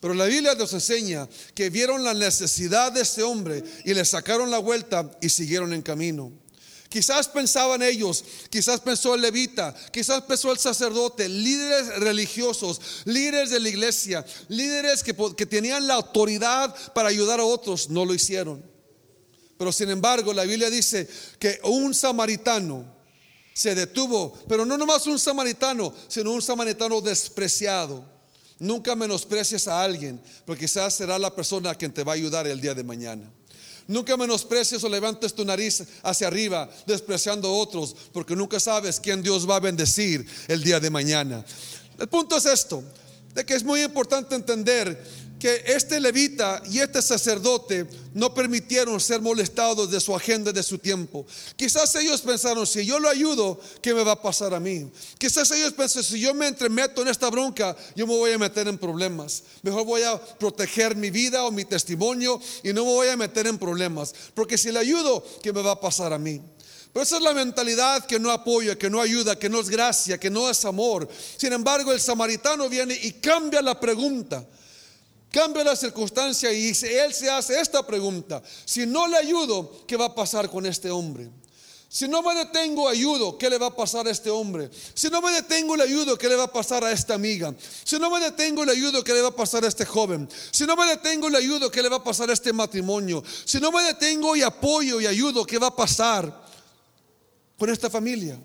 Pero 0.00 0.14
la 0.14 0.24
Biblia 0.24 0.56
nos 0.56 0.72
enseña 0.72 1.28
que 1.54 1.70
vieron 1.70 2.02
la 2.02 2.12
necesidad 2.12 2.90
de 2.90 3.02
este 3.02 3.22
hombre 3.22 3.62
y 3.84 3.94
le 3.94 4.04
sacaron 4.04 4.50
la 4.50 4.58
vuelta 4.58 5.08
y 5.20 5.28
siguieron 5.28 5.72
en 5.72 5.82
camino. 5.82 6.41
Quizás 6.92 7.26
pensaban 7.26 7.80
ellos, 7.82 8.22
quizás 8.50 8.78
pensó 8.78 9.14
el 9.14 9.22
levita, 9.22 9.74
quizás 9.90 10.20
pensó 10.24 10.52
el 10.52 10.58
sacerdote, 10.58 11.26
líderes 11.26 11.98
religiosos, 12.00 12.82
líderes 13.06 13.48
de 13.48 13.60
la 13.60 13.70
iglesia, 13.70 14.26
líderes 14.48 15.02
que, 15.02 15.16
que 15.34 15.46
tenían 15.46 15.86
la 15.86 15.94
autoridad 15.94 16.76
para 16.92 17.08
ayudar 17.08 17.40
a 17.40 17.44
otros, 17.44 17.88
no 17.88 18.04
lo 18.04 18.12
hicieron. 18.12 18.62
Pero 19.56 19.72
sin 19.72 19.88
embargo, 19.88 20.34
la 20.34 20.44
Biblia 20.44 20.68
dice 20.68 21.08
que 21.38 21.60
un 21.64 21.94
samaritano 21.94 22.84
se 23.54 23.74
detuvo, 23.74 24.34
pero 24.46 24.66
no 24.66 24.76
nomás 24.76 25.06
un 25.06 25.18
samaritano, 25.18 25.94
sino 26.08 26.30
un 26.30 26.42
samaritano 26.42 27.00
despreciado. 27.00 28.04
Nunca 28.58 28.94
menosprecies 28.94 29.66
a 29.66 29.82
alguien, 29.82 30.20
porque 30.44 30.66
quizás 30.66 30.94
será 30.94 31.18
la 31.18 31.34
persona 31.34 31.74
quien 31.74 31.94
te 31.94 32.04
va 32.04 32.12
a 32.12 32.16
ayudar 32.16 32.46
el 32.46 32.60
día 32.60 32.74
de 32.74 32.84
mañana. 32.84 33.32
Nunca 33.88 34.16
menosprecies 34.16 34.82
o 34.84 34.88
levantes 34.88 35.34
tu 35.34 35.44
nariz 35.44 35.82
hacia 36.02 36.26
arriba, 36.26 36.70
despreciando 36.86 37.48
a 37.48 37.52
otros, 37.52 37.94
porque 38.12 38.36
nunca 38.36 38.60
sabes 38.60 39.00
quién 39.00 39.22
Dios 39.22 39.48
va 39.48 39.56
a 39.56 39.60
bendecir 39.60 40.26
el 40.48 40.62
día 40.62 40.80
de 40.80 40.90
mañana. 40.90 41.44
El 41.98 42.08
punto 42.08 42.36
es 42.36 42.46
esto, 42.46 42.82
de 43.34 43.44
que 43.44 43.54
es 43.54 43.64
muy 43.64 43.82
importante 43.82 44.34
entender 44.34 45.02
que 45.42 45.60
este 45.66 45.98
levita 45.98 46.62
y 46.70 46.78
este 46.78 47.02
sacerdote 47.02 47.88
no 48.14 48.32
permitieron 48.32 49.00
ser 49.00 49.20
molestados 49.20 49.90
de 49.90 49.98
su 49.98 50.14
agenda, 50.14 50.52
de 50.52 50.62
su 50.62 50.78
tiempo. 50.78 51.26
Quizás 51.56 51.92
ellos 51.96 52.20
pensaron, 52.20 52.64
si 52.64 52.86
yo 52.86 53.00
lo 53.00 53.08
ayudo, 53.08 53.58
¿qué 53.82 53.92
me 53.92 54.04
va 54.04 54.12
a 54.12 54.22
pasar 54.22 54.54
a 54.54 54.60
mí? 54.60 54.88
Quizás 55.18 55.50
ellos 55.50 55.72
pensaron, 55.72 56.04
si 56.04 56.20
yo 56.20 56.32
me 56.32 56.46
entremeto 56.46 57.02
en 57.02 57.08
esta 57.08 57.28
bronca, 57.28 57.76
yo 57.96 58.06
me 58.06 58.16
voy 58.16 58.30
a 58.30 58.38
meter 58.38 58.68
en 58.68 58.78
problemas. 58.78 59.42
Mejor 59.62 59.84
voy 59.84 60.04
a 60.04 60.16
proteger 60.16 60.94
mi 60.94 61.10
vida 61.10 61.44
o 61.44 61.50
mi 61.50 61.64
testimonio 61.64 62.40
y 62.62 62.72
no 62.72 62.84
me 62.84 62.92
voy 62.92 63.08
a 63.08 63.16
meter 63.16 63.48
en 63.48 63.58
problemas. 63.58 64.14
Porque 64.34 64.56
si 64.56 64.70
le 64.70 64.78
ayudo, 64.78 65.24
¿qué 65.42 65.52
me 65.52 65.60
va 65.60 65.72
a 65.72 65.80
pasar 65.80 66.12
a 66.12 66.18
mí? 66.18 66.40
Pero 66.92 67.02
esa 67.02 67.16
es 67.16 67.22
la 67.22 67.34
mentalidad 67.34 68.06
que 68.06 68.20
no 68.20 68.30
apoya, 68.30 68.78
que 68.78 68.88
no 68.88 69.00
ayuda, 69.00 69.36
que 69.36 69.48
no 69.48 69.58
es 69.58 69.68
gracia, 69.68 70.20
que 70.20 70.30
no 70.30 70.48
es 70.48 70.64
amor. 70.64 71.08
Sin 71.36 71.52
embargo, 71.52 71.92
el 71.92 72.00
samaritano 72.00 72.68
viene 72.68 72.96
y 73.02 73.14
cambia 73.14 73.60
la 73.60 73.80
pregunta. 73.80 74.46
Cambia 75.32 75.64
la 75.64 75.74
circunstancia 75.74 76.52
y 76.52 76.68
él 76.68 77.14
se 77.14 77.30
hace 77.30 77.58
esta 77.58 77.86
pregunta. 77.86 78.42
Si 78.66 78.84
no 78.84 79.08
le 79.08 79.16
ayudo, 79.16 79.84
¿qué 79.86 79.96
va 79.96 80.06
a 80.06 80.14
pasar 80.14 80.50
con 80.50 80.66
este 80.66 80.90
hombre? 80.90 81.30
Si 81.88 82.06
no 82.06 82.22
me 82.22 82.34
detengo, 82.34 82.88
ayudo, 82.88 83.36
¿qué 83.36 83.50
le 83.50 83.58
va 83.58 83.66
a 83.66 83.76
pasar 83.76 84.06
a 84.06 84.10
este 84.10 84.30
hombre? 84.30 84.70
Si 84.94 85.08
no 85.08 85.20
me 85.22 85.30
detengo, 85.32 85.76
le 85.76 85.84
ayudo, 85.84 86.16
¿qué 86.16 86.28
le 86.28 86.36
va 86.36 86.44
a 86.44 86.52
pasar 86.52 86.84
a 86.84 86.92
esta 86.92 87.14
amiga? 87.14 87.54
Si 87.84 87.98
no 87.98 88.10
me 88.10 88.20
detengo, 88.20 88.64
le 88.64 88.72
ayudo, 88.72 89.02
¿qué 89.04 89.14
le 89.14 89.22
va 89.22 89.28
a 89.28 89.36
pasar 89.36 89.64
a 89.64 89.68
este 89.68 89.84
joven? 89.86 90.28
Si 90.50 90.64
no 90.64 90.76
me 90.76 90.86
detengo, 90.86 91.30
le 91.30 91.38
ayudo, 91.38 91.70
¿qué 91.70 91.82
le 91.82 91.88
va 91.88 91.96
a 91.96 92.04
pasar 92.04 92.28
a 92.28 92.32
este 92.34 92.52
matrimonio? 92.52 93.22
Si 93.44 93.58
no 93.58 93.72
me 93.72 93.82
detengo 93.82 94.36
y 94.36 94.42
apoyo 94.42 95.00
y 95.00 95.06
ayudo, 95.06 95.46
¿qué 95.46 95.58
va 95.58 95.66
a 95.66 95.76
pasar 95.76 96.46
con 97.58 97.70
esta 97.70 97.88
familia? 97.90 98.38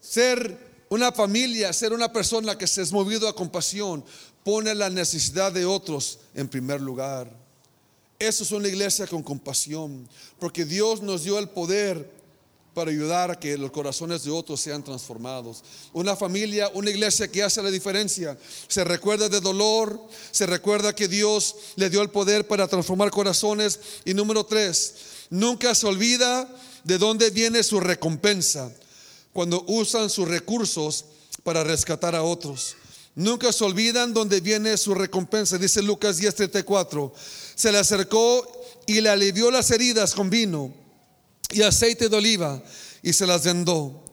Ser 0.00 0.84
una 0.90 1.12
familia, 1.12 1.72
ser 1.72 1.92
una 1.92 2.12
persona 2.12 2.58
que 2.58 2.66
se 2.66 2.82
es 2.82 2.90
movido 2.90 3.28
a 3.28 3.36
compasión, 3.36 4.04
pone 4.44 4.74
la 4.74 4.90
necesidad 4.90 5.52
de 5.52 5.66
otros 5.66 6.18
en 6.34 6.48
primer 6.48 6.80
lugar. 6.80 7.30
Eso 8.18 8.44
es 8.44 8.52
una 8.52 8.68
iglesia 8.68 9.06
con 9.06 9.22
compasión, 9.22 10.08
porque 10.38 10.64
Dios 10.64 11.00
nos 11.00 11.24
dio 11.24 11.38
el 11.38 11.48
poder 11.48 12.20
para 12.74 12.90
ayudar 12.90 13.30
a 13.30 13.38
que 13.38 13.58
los 13.58 13.70
corazones 13.70 14.24
de 14.24 14.30
otros 14.30 14.60
sean 14.60 14.84
transformados. 14.84 15.62
Una 15.92 16.14
familia, 16.14 16.70
una 16.74 16.90
iglesia 16.90 17.28
que 17.28 17.42
hace 17.42 17.62
la 17.62 17.70
diferencia. 17.70 18.38
Se 18.68 18.84
recuerda 18.84 19.28
de 19.28 19.40
dolor, 19.40 20.00
se 20.30 20.46
recuerda 20.46 20.94
que 20.94 21.08
Dios 21.08 21.56
le 21.76 21.90
dio 21.90 22.02
el 22.02 22.10
poder 22.10 22.46
para 22.46 22.68
transformar 22.68 23.10
corazones. 23.10 23.80
Y 24.04 24.14
número 24.14 24.44
tres, 24.44 24.94
nunca 25.30 25.74
se 25.74 25.86
olvida 25.86 26.48
de 26.84 26.98
dónde 26.98 27.30
viene 27.30 27.62
su 27.62 27.80
recompensa 27.80 28.72
cuando 29.32 29.64
usan 29.66 30.10
sus 30.10 30.28
recursos 30.28 31.04
para 31.42 31.64
rescatar 31.64 32.14
a 32.14 32.22
otros. 32.22 32.76
Nunca 33.14 33.52
se 33.52 33.64
olvidan 33.64 34.14
dónde 34.14 34.40
viene 34.40 34.76
su 34.76 34.94
recompensa. 34.94 35.58
Dice 35.58 35.82
Lucas 35.82 36.18
10:34. 36.18 37.12
Se 37.54 37.72
le 37.72 37.78
acercó 37.78 38.46
y 38.86 39.00
le 39.00 39.08
alivió 39.08 39.50
las 39.50 39.70
heridas 39.70 40.14
con 40.14 40.30
vino 40.30 40.72
y 41.50 41.62
aceite 41.62 42.08
de 42.08 42.16
oliva 42.16 42.62
y 43.02 43.12
se 43.12 43.26
las 43.26 43.44
vendó. 43.44 44.04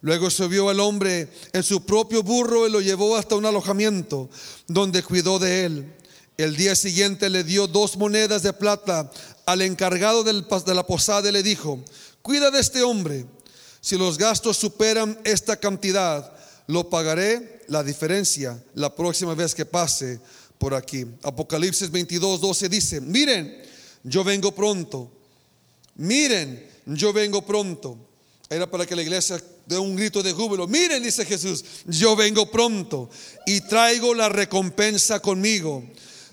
Luego 0.00 0.30
subió 0.30 0.70
el 0.70 0.80
hombre 0.80 1.28
en 1.52 1.62
su 1.62 1.84
propio 1.84 2.22
burro 2.22 2.66
y 2.66 2.70
lo 2.70 2.80
llevó 2.80 3.16
hasta 3.16 3.34
un 3.34 3.46
alojamiento 3.46 4.28
donde 4.66 5.02
cuidó 5.02 5.38
de 5.38 5.64
él. 5.64 5.94
El 6.36 6.56
día 6.56 6.76
siguiente 6.76 7.30
le 7.30 7.44
dio 7.44 7.66
dos 7.66 7.96
monedas 7.96 8.42
de 8.42 8.52
plata 8.52 9.10
al 9.46 9.62
encargado 9.62 10.22
de 10.22 10.74
la 10.74 10.86
posada 10.86 11.28
y 11.28 11.32
le 11.32 11.42
dijo, 11.42 11.82
cuida 12.20 12.50
de 12.50 12.60
este 12.60 12.82
hombre. 12.82 13.26
Si 13.80 13.96
los 13.96 14.18
gastos 14.18 14.56
superan 14.56 15.18
esta 15.24 15.56
cantidad, 15.56 16.35
lo 16.66 16.90
pagaré 16.90 17.62
la 17.68 17.82
diferencia 17.82 18.62
la 18.74 18.94
próxima 18.94 19.34
vez 19.34 19.54
que 19.54 19.64
pase 19.64 20.20
por 20.58 20.74
aquí. 20.74 21.06
Apocalipsis 21.22 21.90
22, 21.90 22.40
12 22.40 22.68
dice, 22.68 23.00
miren, 23.00 23.62
yo 24.02 24.24
vengo 24.24 24.52
pronto. 24.52 25.10
Miren, 25.96 26.66
yo 26.86 27.12
vengo 27.12 27.42
pronto. 27.42 27.98
Era 28.48 28.70
para 28.70 28.86
que 28.86 28.94
la 28.94 29.02
iglesia 29.02 29.42
dé 29.66 29.78
un 29.78 29.96
grito 29.96 30.22
de 30.22 30.32
júbilo. 30.32 30.66
Miren, 30.66 31.02
dice 31.02 31.24
Jesús, 31.24 31.64
yo 31.86 32.14
vengo 32.14 32.50
pronto 32.50 33.10
y 33.46 33.60
traigo 33.62 34.14
la 34.14 34.28
recompensa 34.28 35.20
conmigo 35.20 35.82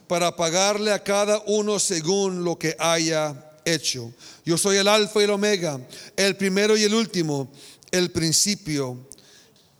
para 0.07 0.35
pagarle 0.35 0.91
a 0.91 1.03
cada 1.03 1.41
uno 1.47 1.79
según 1.79 2.43
lo 2.43 2.57
que 2.57 2.75
haya 2.77 3.51
hecho. 3.65 4.13
Yo 4.45 4.57
soy 4.57 4.77
el 4.77 4.87
alfa 4.87 5.21
y 5.21 5.23
el 5.23 5.31
omega, 5.31 5.79
el 6.15 6.35
primero 6.35 6.77
y 6.77 6.83
el 6.83 6.93
último, 6.93 7.51
el 7.91 8.11
principio 8.11 9.07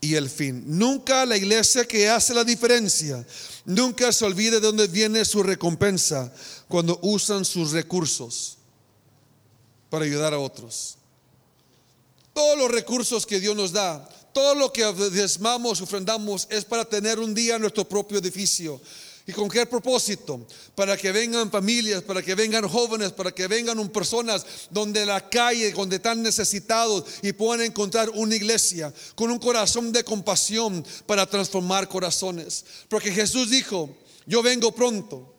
y 0.03 0.15
el 0.15 0.29
fin. 0.29 0.65
Nunca 0.67 1.25
la 1.25 1.37
iglesia 1.37 1.85
que 1.85 2.09
hace 2.09 2.33
la 2.33 2.43
diferencia, 2.43 3.25
nunca 3.63 4.11
se 4.11 4.25
olvide 4.25 4.59
de 4.59 4.59
dónde 4.59 4.87
viene 4.87 5.23
su 5.23 5.41
recompensa 5.41 6.29
cuando 6.67 6.99
usan 7.01 7.45
sus 7.45 7.71
recursos 7.71 8.57
para 9.89 10.03
ayudar 10.03 10.33
a 10.33 10.39
otros. 10.39 10.97
Todos 12.33 12.57
los 12.57 12.69
recursos 12.69 13.25
que 13.25 13.39
Dios 13.39 13.55
nos 13.55 13.71
da, 13.71 14.05
todo 14.33 14.55
lo 14.55 14.73
que 14.73 14.83
desmamos, 14.91 15.79
ofrendamos, 15.79 16.47
es 16.49 16.65
para 16.65 16.83
tener 16.83 17.17
un 17.19 17.33
día 17.33 17.57
nuestro 17.57 17.87
propio 17.87 18.17
edificio 18.17 18.81
¿Y 19.25 19.31
con 19.31 19.47
qué 19.47 19.65
propósito? 19.65 20.45
Para 20.75 20.97
que 20.97 21.13
vengan 21.13 21.49
familias, 21.49 22.03
para 22.03 22.21
que 22.21 22.35
vengan 22.35 22.67
jóvenes, 22.67 23.13
para 23.13 23.31
que 23.31 23.47
vengan 23.47 23.87
personas 23.89 24.45
donde 24.69 25.05
la 25.05 25.29
calle, 25.29 25.71
donde 25.71 25.95
están 25.95 26.21
necesitados 26.21 27.05
y 27.21 27.31
puedan 27.31 27.65
encontrar 27.65 28.09
una 28.09 28.35
iglesia 28.35 28.93
con 29.15 29.31
un 29.31 29.39
corazón 29.39 29.93
de 29.93 30.03
compasión 30.03 30.85
para 31.05 31.25
transformar 31.25 31.87
corazones. 31.87 32.65
Porque 32.89 33.11
Jesús 33.11 33.49
dijo, 33.49 33.95
yo 34.25 34.43
vengo 34.43 34.73
pronto, 34.73 35.33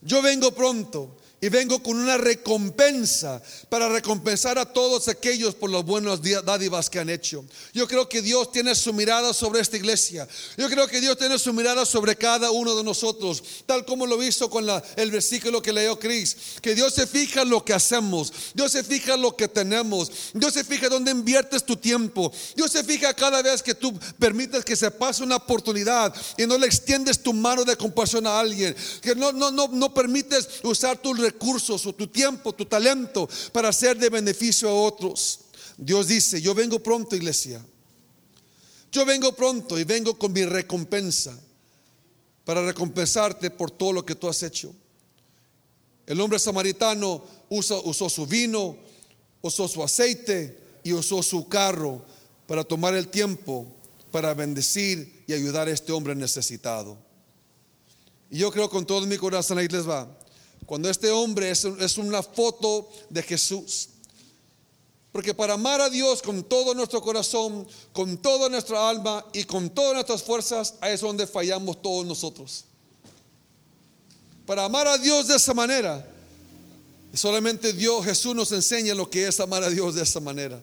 yo 0.00 0.22
vengo 0.22 0.52
pronto 0.52 1.18
y 1.40 1.50
vengo 1.50 1.82
con 1.82 1.98
una 1.98 2.16
recompensa 2.16 3.42
para 3.68 3.88
recompensar 3.88 4.58
a 4.58 4.72
todos 4.72 5.08
aquellos 5.08 5.54
por 5.54 5.70
las 5.70 5.84
buenas 5.84 6.20
dádivas 6.22 6.88
que 6.88 6.98
han 6.98 7.10
hecho. 7.10 7.44
Yo 7.74 7.86
creo 7.86 8.08
que 8.08 8.22
Dios 8.22 8.50
tiene 8.52 8.74
su 8.74 8.92
mirada 8.94 9.34
sobre 9.34 9.60
esta 9.60 9.76
iglesia. 9.76 10.26
Yo 10.56 10.68
creo 10.68 10.88
que 10.88 11.00
Dios 11.00 11.18
tiene 11.18 11.38
su 11.38 11.52
mirada 11.52 11.84
sobre 11.84 12.16
cada 12.16 12.50
uno 12.50 12.74
de 12.74 12.82
nosotros, 12.82 13.42
tal 13.66 13.84
como 13.84 14.06
lo 14.06 14.22
hizo 14.22 14.48
con 14.48 14.66
el 14.96 15.10
versículo 15.10 15.60
que 15.60 15.72
leyó 15.72 15.98
Cris. 15.98 16.36
Que 16.62 16.74
Dios 16.74 16.94
se 16.94 17.06
fija 17.06 17.42
en 17.42 17.50
lo 17.50 17.64
que 17.64 17.74
hacemos, 17.74 18.32
Dios 18.54 18.72
se 18.72 18.82
fija 18.82 19.14
en 19.14 19.22
lo 19.22 19.36
que 19.36 19.48
tenemos, 19.48 20.10
Dios 20.32 20.54
se 20.54 20.64
fija 20.64 20.88
dónde 20.88 21.10
inviertes 21.10 21.64
tu 21.64 21.76
tiempo, 21.76 22.32
Dios 22.54 22.72
se 22.72 22.82
fija 22.82 23.12
cada 23.12 23.42
vez 23.42 23.62
que 23.62 23.74
tú 23.74 23.92
permites 24.18 24.64
que 24.64 24.74
se 24.74 24.90
pase 24.90 25.22
una 25.22 25.36
oportunidad 25.36 26.14
y 26.38 26.46
no 26.46 26.56
le 26.56 26.66
extiendes 26.66 27.22
tu 27.22 27.34
mano 27.34 27.64
de 27.64 27.76
compasión 27.76 28.26
a 28.26 28.40
alguien, 28.40 28.74
que 29.02 29.14
no, 29.14 29.32
no, 29.32 29.50
no, 29.50 29.68
no 29.68 29.92
permites 29.92 30.48
usar 30.62 30.96
tu 30.96 31.14
recursos 31.30 31.86
o 31.86 31.94
tu 31.94 32.06
tiempo, 32.06 32.52
tu 32.52 32.64
talento 32.64 33.28
para 33.52 33.72
ser 33.72 33.98
de 33.98 34.08
beneficio 34.08 34.68
a 34.68 34.74
otros. 34.74 35.40
Dios 35.76 36.08
dice, 36.08 36.40
yo 36.40 36.54
vengo 36.54 36.78
pronto, 36.78 37.16
iglesia. 37.16 37.64
Yo 38.92 39.04
vengo 39.04 39.32
pronto 39.32 39.78
y 39.78 39.84
vengo 39.84 40.18
con 40.18 40.32
mi 40.32 40.44
recompensa 40.44 41.38
para 42.44 42.64
recompensarte 42.64 43.50
por 43.50 43.70
todo 43.70 43.92
lo 43.92 44.06
que 44.06 44.14
tú 44.14 44.28
has 44.28 44.42
hecho. 44.42 44.72
El 46.06 46.20
hombre 46.20 46.38
samaritano 46.38 47.22
usó 47.48 48.08
su 48.08 48.26
vino, 48.26 48.76
usó 49.42 49.68
su 49.68 49.82
aceite 49.82 50.56
y 50.84 50.92
usó 50.92 51.22
su 51.22 51.48
carro 51.48 52.02
para 52.46 52.62
tomar 52.62 52.94
el 52.94 53.08
tiempo 53.08 53.66
para 54.12 54.32
bendecir 54.32 55.24
y 55.26 55.32
ayudar 55.32 55.68
a 55.68 55.72
este 55.72 55.92
hombre 55.92 56.14
necesitado. 56.14 56.96
Y 58.30 58.38
yo 58.38 58.50
creo 58.50 58.70
con 58.70 58.86
todo 58.86 59.06
mi 59.06 59.16
corazón, 59.18 59.58
ahí 59.58 59.68
les 59.68 59.88
va. 59.88 60.08
Cuando 60.66 60.90
este 60.90 61.12
hombre 61.12 61.50
es, 61.50 61.64
una 61.96 62.22
foto 62.24 62.88
de 63.08 63.22
Jesús. 63.22 63.88
Porque 65.12 65.32
para 65.32 65.54
amar 65.54 65.80
a 65.80 65.88
Dios 65.88 66.20
con 66.20 66.42
todo 66.42 66.74
nuestro 66.74 67.00
corazón, 67.00 67.66
con 67.92 68.18
toda 68.18 68.48
nuestra 68.48 68.90
alma 68.90 69.24
y 69.32 69.44
con 69.44 69.70
todas 69.70 69.94
nuestras 69.94 70.22
fuerzas, 70.24 70.74
ahí 70.80 70.94
es 70.94 71.00
donde 71.00 71.26
fallamos 71.26 71.80
todos 71.80 72.04
nosotros. 72.04 72.64
Para 74.44 74.64
amar 74.64 74.88
a 74.88 74.98
Dios 74.98 75.28
de 75.28 75.36
esa 75.36 75.54
manera, 75.54 76.04
solamente 77.14 77.72
Dios, 77.72 78.04
Jesús 78.04 78.34
nos 78.34 78.50
enseña 78.50 78.92
lo 78.94 79.08
que 79.08 79.28
es 79.28 79.38
amar 79.38 79.62
a 79.62 79.70
Dios 79.70 79.94
de 79.94 80.02
esa 80.02 80.18
manera. 80.18 80.60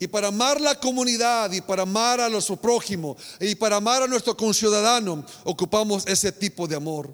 Y 0.00 0.08
para 0.08 0.28
amar 0.28 0.60
la 0.60 0.80
comunidad 0.80 1.52
y 1.52 1.60
para 1.60 1.82
amar 1.82 2.20
a 2.20 2.28
nuestro 2.30 2.56
prójimo 2.56 3.16
y 3.38 3.54
para 3.54 3.76
amar 3.76 4.02
a 4.02 4.08
nuestro 4.08 4.36
conciudadano, 4.36 5.24
ocupamos 5.44 6.04
ese 6.06 6.32
tipo 6.32 6.66
de 6.66 6.76
amor, 6.76 7.12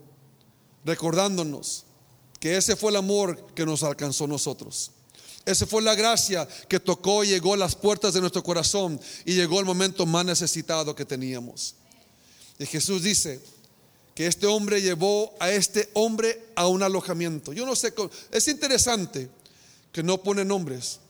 recordándonos 0.84 1.84
que 2.40 2.56
ese 2.56 2.76
fue 2.76 2.90
el 2.90 2.96
amor 2.96 3.52
que 3.54 3.66
nos 3.66 3.82
alcanzó 3.82 4.26
nosotros. 4.26 4.92
Esa 5.44 5.66
fue 5.66 5.82
la 5.82 5.94
gracia 5.94 6.46
que 6.68 6.78
tocó 6.78 7.24
y 7.24 7.28
llegó 7.28 7.54
a 7.54 7.56
las 7.56 7.74
puertas 7.74 8.12
de 8.12 8.20
nuestro 8.20 8.42
corazón 8.42 9.00
y 9.24 9.34
llegó 9.34 9.60
el 9.60 9.66
momento 9.66 10.04
más 10.04 10.24
necesitado 10.24 10.94
que 10.94 11.04
teníamos. 11.04 11.74
Y 12.58 12.66
Jesús 12.66 13.02
dice 13.02 13.40
que 14.14 14.26
este 14.26 14.46
hombre 14.46 14.82
llevó 14.82 15.32
a 15.40 15.50
este 15.50 15.88
hombre 15.94 16.50
a 16.54 16.66
un 16.66 16.82
alojamiento. 16.82 17.52
Yo 17.52 17.64
no 17.64 17.74
sé, 17.76 17.94
es 18.30 18.48
interesante 18.48 19.30
que 19.92 20.02
no 20.02 20.22
pone 20.22 20.44
nombres. 20.44 21.00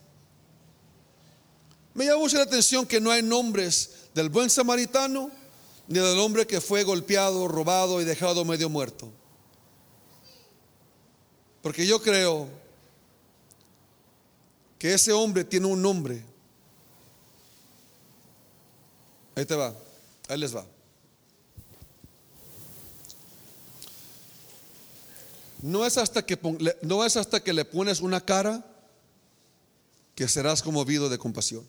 Me 1.93 2.05
llama 2.05 2.19
mucho 2.19 2.37
la 2.37 2.43
atención 2.43 2.85
que 2.85 3.01
no 3.01 3.11
hay 3.11 3.21
nombres 3.21 3.89
del 4.15 4.29
buen 4.29 4.49
samaritano 4.49 5.31
ni 5.87 5.99
del 5.99 6.19
hombre 6.19 6.47
que 6.47 6.61
fue 6.61 6.83
golpeado, 6.83 7.47
robado 7.47 7.99
y 7.99 8.05
dejado 8.05 8.45
medio 8.45 8.69
muerto. 8.69 9.11
Porque 11.61 11.85
yo 11.85 12.01
creo 12.01 12.47
que 14.77 14.93
ese 14.93 15.11
hombre 15.11 15.43
tiene 15.43 15.67
un 15.67 15.81
nombre. 15.81 16.23
Ahí 19.35 19.45
te 19.45 19.55
va, 19.55 19.75
ahí 20.27 20.37
les 20.37 20.55
va. 20.55 20.65
No 25.61 25.85
es 25.85 25.97
hasta 25.97 26.25
que, 26.25 26.39
no 26.81 27.05
es 27.05 27.17
hasta 27.17 27.41
que 27.41 27.51
le 27.51 27.65
pones 27.65 27.99
una 27.99 28.21
cara 28.21 28.65
que 30.15 30.27
serás 30.27 30.61
conmovido 30.61 31.09
de 31.09 31.17
compasión. 31.17 31.67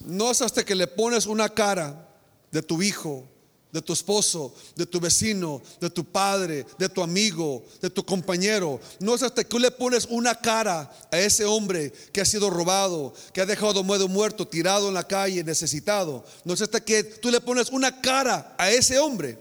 No 0.00 0.30
es 0.30 0.40
hasta 0.40 0.64
que 0.64 0.74
le 0.74 0.86
pones 0.86 1.26
una 1.26 1.50
cara 1.50 2.08
de 2.50 2.62
tu 2.62 2.80
hijo, 2.80 3.28
de 3.72 3.82
tu 3.82 3.92
esposo, 3.92 4.54
de 4.76 4.86
tu 4.86 4.98
vecino, 4.98 5.60
de 5.80 5.90
tu 5.90 6.04
padre, 6.04 6.64
de 6.78 6.88
tu 6.88 7.02
amigo, 7.02 7.64
de 7.80 7.90
tu 7.90 8.04
compañero. 8.04 8.80
No 8.98 9.14
es 9.14 9.22
hasta 9.22 9.42
que 9.42 9.50
tú 9.50 9.58
le 9.58 9.70
pones 9.70 10.06
una 10.06 10.34
cara 10.34 10.90
a 11.10 11.18
ese 11.18 11.44
hombre 11.44 11.92
que 12.12 12.20
ha 12.20 12.24
sido 12.24 12.48
robado, 12.48 13.12
que 13.32 13.40
ha 13.40 13.46
dejado 13.46 13.82
muerto, 13.82 14.48
tirado 14.48 14.88
en 14.88 14.94
la 14.94 15.06
calle, 15.06 15.44
necesitado. 15.44 16.24
No 16.44 16.54
es 16.54 16.62
hasta 16.62 16.82
que 16.82 17.04
tú 17.04 17.30
le 17.30 17.40
pones 17.40 17.68
una 17.70 18.00
cara 18.00 18.54
a 18.58 18.70
ese 18.70 18.98
hombre 18.98 19.38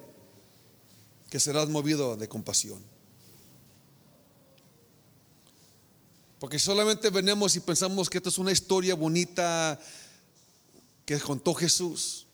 que 1.30 1.40
serás 1.40 1.70
movido 1.70 2.16
de 2.18 2.28
compasión. 2.28 2.84
Porque 6.40 6.60
solamente 6.60 7.10
venimos 7.10 7.56
y 7.56 7.62
pensamos 7.62 8.10
que 8.10 8.18
esto 8.18 8.30
es 8.30 8.38
una 8.38 8.52
historia 8.52 8.94
bonita 8.94 9.80
que 11.06 11.20
contó 11.20 11.54
Jesús. 11.54 12.27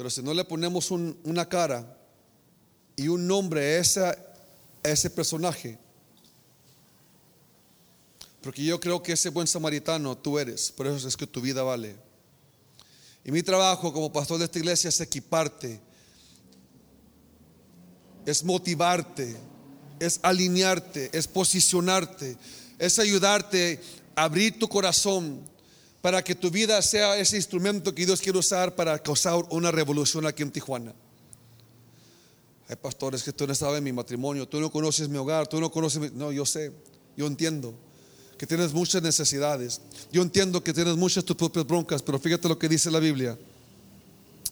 Pero 0.00 0.08
si 0.08 0.22
no 0.22 0.32
le 0.32 0.46
ponemos 0.46 0.90
una 0.90 1.46
cara 1.46 1.94
y 2.96 3.08
un 3.08 3.26
nombre 3.26 3.78
a, 3.78 4.08
a 4.08 4.88
ese 4.88 5.10
personaje, 5.10 5.78
porque 8.40 8.64
yo 8.64 8.80
creo 8.80 9.02
que 9.02 9.12
ese 9.12 9.28
buen 9.28 9.46
samaritano 9.46 10.16
tú 10.16 10.38
eres, 10.38 10.72
por 10.72 10.86
eso 10.86 11.06
es 11.06 11.14
que 11.18 11.26
tu 11.26 11.42
vida 11.42 11.62
vale. 11.62 11.96
Y 13.26 13.30
mi 13.30 13.42
trabajo 13.42 13.92
como 13.92 14.10
pastor 14.10 14.38
de 14.38 14.46
esta 14.46 14.58
iglesia 14.58 14.88
es 14.88 15.02
equiparte, 15.02 15.78
es 18.24 18.42
motivarte, 18.42 19.36
es 19.98 20.18
alinearte, 20.22 21.10
es 21.12 21.28
posicionarte, 21.28 22.38
es 22.78 22.98
ayudarte 22.98 23.78
a 24.16 24.24
abrir 24.24 24.58
tu 24.58 24.66
corazón 24.66 25.42
para 26.00 26.22
que 26.24 26.34
tu 26.34 26.50
vida 26.50 26.80
sea 26.82 27.18
ese 27.18 27.36
instrumento 27.36 27.94
que 27.94 28.06
Dios 28.06 28.20
quiere 28.20 28.38
usar 28.38 28.74
para 28.74 28.98
causar 28.98 29.44
una 29.50 29.70
revolución 29.70 30.26
aquí 30.26 30.42
en 30.42 30.50
Tijuana. 30.50 30.94
Hay 32.68 32.76
pastores 32.76 33.22
que 33.22 33.32
tú 33.32 33.46
no 33.46 33.54
sabes 33.54 33.82
mi 33.82 33.92
matrimonio, 33.92 34.46
tú 34.46 34.60
no 34.60 34.70
conoces 34.70 35.08
mi 35.08 35.18
hogar, 35.18 35.46
tú 35.46 35.60
no 35.60 35.70
conoces 35.70 36.00
mi... 36.00 36.10
No, 36.10 36.32
yo 36.32 36.46
sé, 36.46 36.72
yo 37.16 37.26
entiendo 37.26 37.74
que 38.38 38.46
tienes 38.46 38.72
muchas 38.72 39.02
necesidades. 39.02 39.82
Yo 40.10 40.22
entiendo 40.22 40.64
que 40.64 40.72
tienes 40.72 40.96
muchas 40.96 41.24
tus 41.24 41.36
propias 41.36 41.66
broncas, 41.66 42.00
pero 42.00 42.18
fíjate 42.18 42.48
lo 42.48 42.58
que 42.58 42.68
dice 42.68 42.90
la 42.90 42.98
Biblia. 42.98 43.36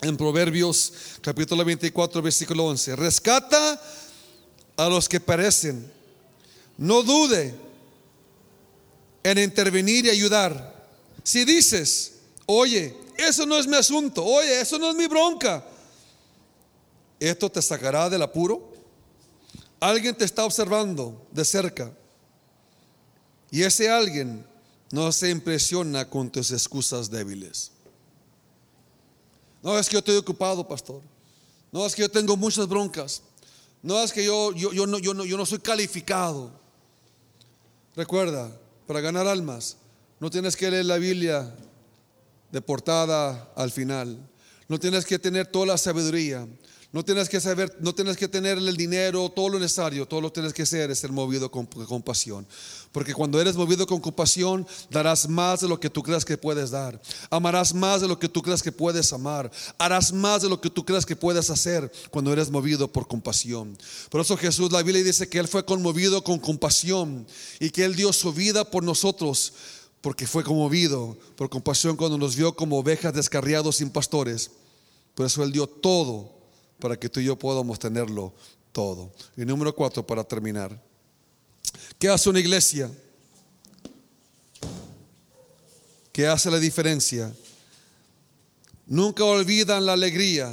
En 0.03 0.17
Proverbios 0.17 0.93
capítulo 1.23 1.65
24, 1.65 2.21
versículo 2.21 2.67
11. 2.67 2.97
Rescata 2.97 3.81
a 4.77 4.89
los 4.89 5.09
que 5.09 5.21
perecen. 5.21 5.91
No 6.77 7.03
dude 7.03 7.55
en 9.23 9.39
intervenir 9.39 10.05
y 10.05 10.11
ayudar 10.11 10.78
si 11.22 11.44
dices, 11.44 12.14
oye, 12.46 12.96
eso 13.16 13.46
no 13.46 13.59
es 13.59 13.66
mi 13.66 13.76
asunto, 13.76 14.24
oye, 14.24 14.61
eso 14.61 14.78
no 14.78 14.90
es 14.90 14.96
mi 14.96 15.07
bronca, 15.07 15.64
esto 17.20 17.50
te 17.50 17.61
sacará 17.61 18.09
del 18.09 18.22
apuro. 18.22 18.72
Alguien 19.81 20.14
te 20.16 20.24
está 20.24 20.44
observando 20.44 21.26
de 21.31 21.44
cerca 21.44 21.92
y 23.50 23.62
ese 23.62 23.88
alguien 23.88 24.44
no 24.90 25.12
se 25.12 25.31
impresiona 25.31 26.09
con 26.09 26.31
tus 26.31 26.50
excusas 26.50 27.11
débiles. 27.11 27.70
No 29.62 29.78
es 29.78 29.88
que 29.88 29.94
yo 29.94 29.98
estoy 29.98 30.16
ocupado, 30.16 30.66
pastor. 30.66 31.02
No 31.70 31.85
es 31.85 31.94
que 31.94 32.02
yo 32.02 32.11
tengo 32.11 32.37
muchas 32.37 32.66
broncas. 32.68 33.22
No 33.83 34.02
es 34.02 34.12
que 34.12 34.24
yo, 34.24 34.52
yo, 34.52 34.72
yo, 34.72 34.87
no, 34.87 34.98
yo, 34.98 35.14
no, 35.14 35.24
yo 35.24 35.37
no 35.37 35.46
soy 35.46 35.59
calificado. 35.59 36.50
Recuerda, 37.94 38.50
para 38.87 39.00
ganar 39.00 39.26
almas, 39.26 39.76
no 40.20 40.31
tienes 40.31 40.57
que 40.57 40.70
leer 40.70 40.85
la 40.85 40.98
Biblia 40.98 41.54
de 42.50 42.61
portada 42.61 43.52
al 43.54 43.70
final. 43.70 44.18
No 44.68 44.78
tienes 44.78 45.04
que 45.04 45.18
tener 45.18 45.46
toda 45.46 45.66
la 45.66 45.78
sabiduría. 45.78 46.46
No 46.90 47.04
tienes 47.04 47.28
que 47.28 47.38
saber, 47.38 47.76
no 47.81 47.94
tienes 47.94 48.16
que 48.16 48.28
tener 48.28 48.57
el 48.57 48.76
dinero, 48.76 49.28
todo 49.28 49.50
lo 49.50 49.59
necesario. 49.59 50.09
Todo 50.09 50.22
lo 50.22 50.28
que 50.28 50.40
tienes 50.40 50.54
que 50.54 50.62
hacer 50.62 50.90
es 50.90 50.98
ser 50.98 51.12
movido 51.12 51.50
con 51.50 51.66
compasión. 51.66 52.46
Porque 52.92 53.12
cuando 53.12 53.38
eres 53.38 53.57
movido 53.57 53.87
con 53.87 54.00
compasión, 54.00 54.66
darás 54.90 55.28
más 55.28 55.61
de 55.61 55.68
lo 55.68 55.78
que 55.78 55.90
tú 55.90 56.02
creas 56.02 56.24
que 56.24 56.38
puedes 56.38 56.70
dar. 56.70 56.98
Amarás 57.28 57.74
más 57.74 58.00
de 58.00 58.09
lo 58.09 58.18
que 58.18 58.31
tú 58.31 58.40
creas 58.40 58.62
que 58.62 58.72
puedes 58.72 59.12
amar. 59.12 59.50
Harás 59.76 60.14
más 60.14 60.40
de 60.40 60.48
lo 60.48 60.62
que 60.62 60.70
tú 60.70 60.83
creas 60.83 61.04
que 61.04 61.14
puedes 61.14 61.50
hacer 61.50 61.92
cuando 62.11 62.33
eres 62.33 62.50
movido 62.50 62.90
por 62.90 63.07
compasión. 63.07 63.76
Por 64.09 64.22
eso 64.22 64.38
Jesús, 64.38 64.72
la 64.72 64.83
Biblia 64.83 65.04
dice 65.04 65.28
que 65.28 65.38
Él 65.38 65.46
fue 65.46 65.66
conmovido 65.66 66.24
con 66.24 66.38
compasión 66.38 67.26
y 67.61 67.68
que 67.68 67.85
Él 67.85 67.96
dio 67.96 68.14
su 68.14 68.33
vida 68.33 68.64
por 68.64 68.83
nosotros 68.83 69.52
porque 70.01 70.27
fue 70.27 70.45
conmovido 70.45 71.17
por 71.37 71.51
compasión 71.51 71.97
cuando 71.97 72.19
nos 72.19 72.37
vio 72.37 72.55
como 72.55 72.79
ovejas 72.79 73.13
descarriados 73.13 73.77
sin 73.77 73.91
pastores. 73.91 74.51
Por 75.15 75.27
eso 75.27 75.43
Él 75.43 75.53
dio 75.53 75.67
todo 75.67 76.33
para 76.79 76.99
que 76.99 77.09
tú 77.09 77.21
y 77.21 77.25
yo 77.25 77.39
podamos 77.39 77.79
tenerlo 77.79 78.33
todo. 78.73 79.13
Y 79.37 79.45
número 79.45 79.75
cuatro, 79.75 80.07
para 80.07 80.23
terminar. 80.23 80.81
¿Qué 81.99 82.09
hace 82.09 82.31
una 82.31 82.41
iglesia? 82.41 82.91
¿Qué 86.13 86.27
hace 86.27 86.51
la 86.51 86.59
diferencia? 86.59 87.35
Nunca 88.87 89.25
olvidan 89.25 89.85
la 89.85 89.93
alegría 89.95 90.53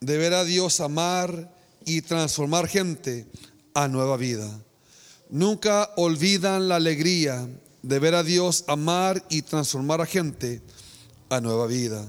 de 0.00 0.18
ver 0.18 0.34
a 0.34 0.44
Dios 0.44 0.80
amar 0.80 1.54
y 1.84 2.02
transformar 2.02 2.68
gente 2.68 3.26
a 3.74 3.88
nueva 3.88 4.16
vida. 4.16 4.48
Nunca 5.28 5.90
olvidan 5.96 6.68
la 6.68 6.76
alegría 6.76 7.48
de 7.86 8.00
ver 8.00 8.14
a 8.16 8.24
Dios 8.24 8.64
amar 8.66 9.24
y 9.28 9.42
transformar 9.42 10.00
a 10.00 10.06
gente 10.06 10.60
a 11.28 11.40
nueva 11.40 11.66
vida. 11.66 12.04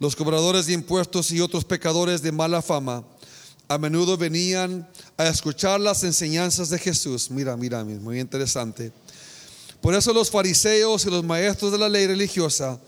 Los 0.00 0.16
cobradores 0.16 0.66
de 0.66 0.72
impuestos 0.72 1.30
y 1.30 1.40
otros 1.40 1.64
pecadores 1.64 2.20
de 2.20 2.32
mala 2.32 2.60
fama 2.62 3.04
a 3.68 3.78
menudo 3.78 4.16
venían 4.16 4.88
a 5.16 5.28
escuchar 5.28 5.80
las 5.80 6.02
enseñanzas 6.02 6.68
de 6.68 6.78
Jesús. 6.78 7.30
Mira, 7.30 7.56
mira, 7.56 7.84
muy 7.84 8.18
interesante. 8.18 8.92
Por 9.80 9.94
eso 9.94 10.12
los 10.12 10.30
fariseos 10.30 11.06
y 11.06 11.10
los 11.10 11.22
maestros 11.22 11.70
de 11.70 11.78
la 11.78 11.88
ley 11.88 12.08
religiosa 12.08 12.80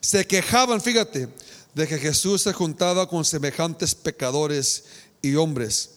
se 0.00 0.26
quejaban, 0.26 0.80
fíjate, 0.80 1.28
de 1.74 1.86
que 1.86 1.98
Jesús 1.98 2.42
se 2.42 2.54
juntaba 2.54 3.06
con 3.06 3.22
semejantes 3.24 3.94
pecadores 3.94 4.84
y 5.20 5.34
hombres. 5.34 5.90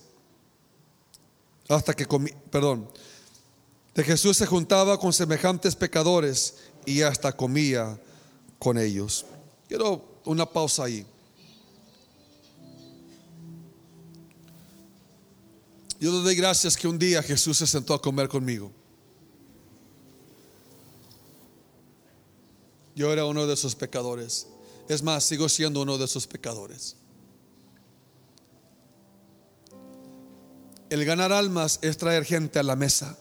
Hasta 1.69 1.93
que, 1.93 2.05
perdón, 2.51 2.89
Jesús 4.03 4.37
se 4.37 4.45
juntaba 4.45 4.99
con 4.99 5.13
semejantes 5.13 5.75
pecadores 5.75 6.55
y 6.85 7.01
hasta 7.01 7.35
comía 7.35 7.99
con 8.57 8.77
ellos. 8.77 9.25
Quiero 9.67 10.21
una 10.25 10.45
pausa 10.45 10.85
ahí. 10.85 11.05
Yo 15.99 16.11
le 16.11 16.19
doy 16.19 16.35
gracias 16.35 16.77
que 16.77 16.87
un 16.87 16.97
día 16.97 17.21
Jesús 17.21 17.57
se 17.57 17.67
sentó 17.67 17.93
a 17.93 18.01
comer 18.01 18.29
conmigo. 18.29 18.71
Yo 22.95 23.11
era 23.11 23.25
uno 23.25 23.47
de 23.47 23.53
esos 23.53 23.75
pecadores. 23.75 24.47
Es 24.87 25.03
más, 25.03 25.23
sigo 25.23 25.49
siendo 25.49 25.81
uno 25.81 25.97
de 25.97 26.05
esos 26.05 26.25
pecadores. 26.25 26.95
El 30.89 31.05
ganar 31.05 31.31
almas 31.31 31.79
es 31.81 31.97
traer 31.97 32.25
gente 32.25 32.59
a 32.59 32.63
la 32.63 32.75
mesa. 32.75 33.17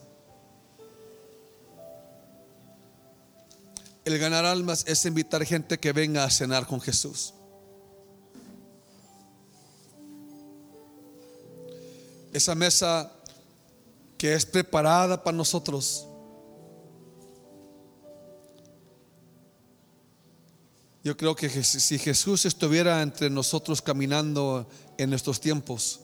El 4.09 4.17
ganar 4.17 4.43
almas 4.43 4.85
es 4.87 5.05
invitar 5.05 5.45
gente 5.45 5.77
que 5.77 5.93
venga 5.93 6.23
a 6.23 6.31
cenar 6.31 6.65
con 6.65 6.81
Jesús. 6.81 7.35
Esa 12.33 12.55
mesa 12.55 13.13
que 14.17 14.33
es 14.33 14.47
preparada 14.47 15.23
para 15.23 15.37
nosotros. 15.37 16.07
Yo 21.03 21.15
creo 21.15 21.35
que 21.35 21.47
si 21.47 21.99
Jesús 21.99 22.47
estuviera 22.47 23.03
entre 23.03 23.29
nosotros 23.29 23.79
caminando 23.79 24.67
en 24.97 25.13
estos 25.13 25.39
tiempos, 25.39 25.99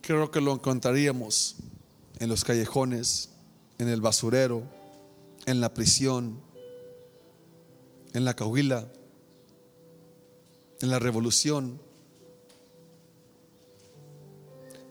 creo 0.00 0.30
que 0.30 0.40
lo 0.40 0.52
encontraríamos 0.52 1.56
en 2.20 2.28
los 2.28 2.44
callejones, 2.44 3.31
en 3.82 3.88
el 3.88 4.00
basurero, 4.00 4.62
en 5.44 5.60
la 5.60 5.74
prisión, 5.74 6.40
en 8.12 8.24
la 8.24 8.34
cahuila, 8.34 8.86
en 10.80 10.88
la 10.88 11.00
revolución, 11.00 11.80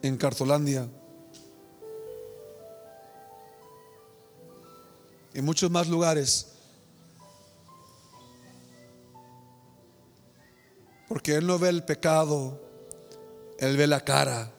en 0.01 0.17
Cartolandia, 0.17 0.89
en 5.33 5.45
muchos 5.45 5.71
más 5.71 5.87
lugares. 5.87 6.47
Porque 11.07 11.35
Él 11.35 11.47
no 11.47 11.57
ve 11.57 11.69
el 11.69 11.85
pecado, 11.85 12.59
Él 13.57 13.77
ve 13.77 13.87
la 13.87 14.03
cara 14.03 14.51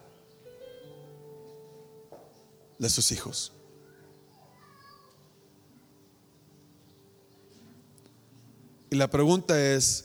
de 2.78 2.88
sus 2.88 3.12
hijos. 3.12 3.52
Y 8.92 8.94
la 8.94 9.08
pregunta 9.08 9.58
es, 9.58 10.04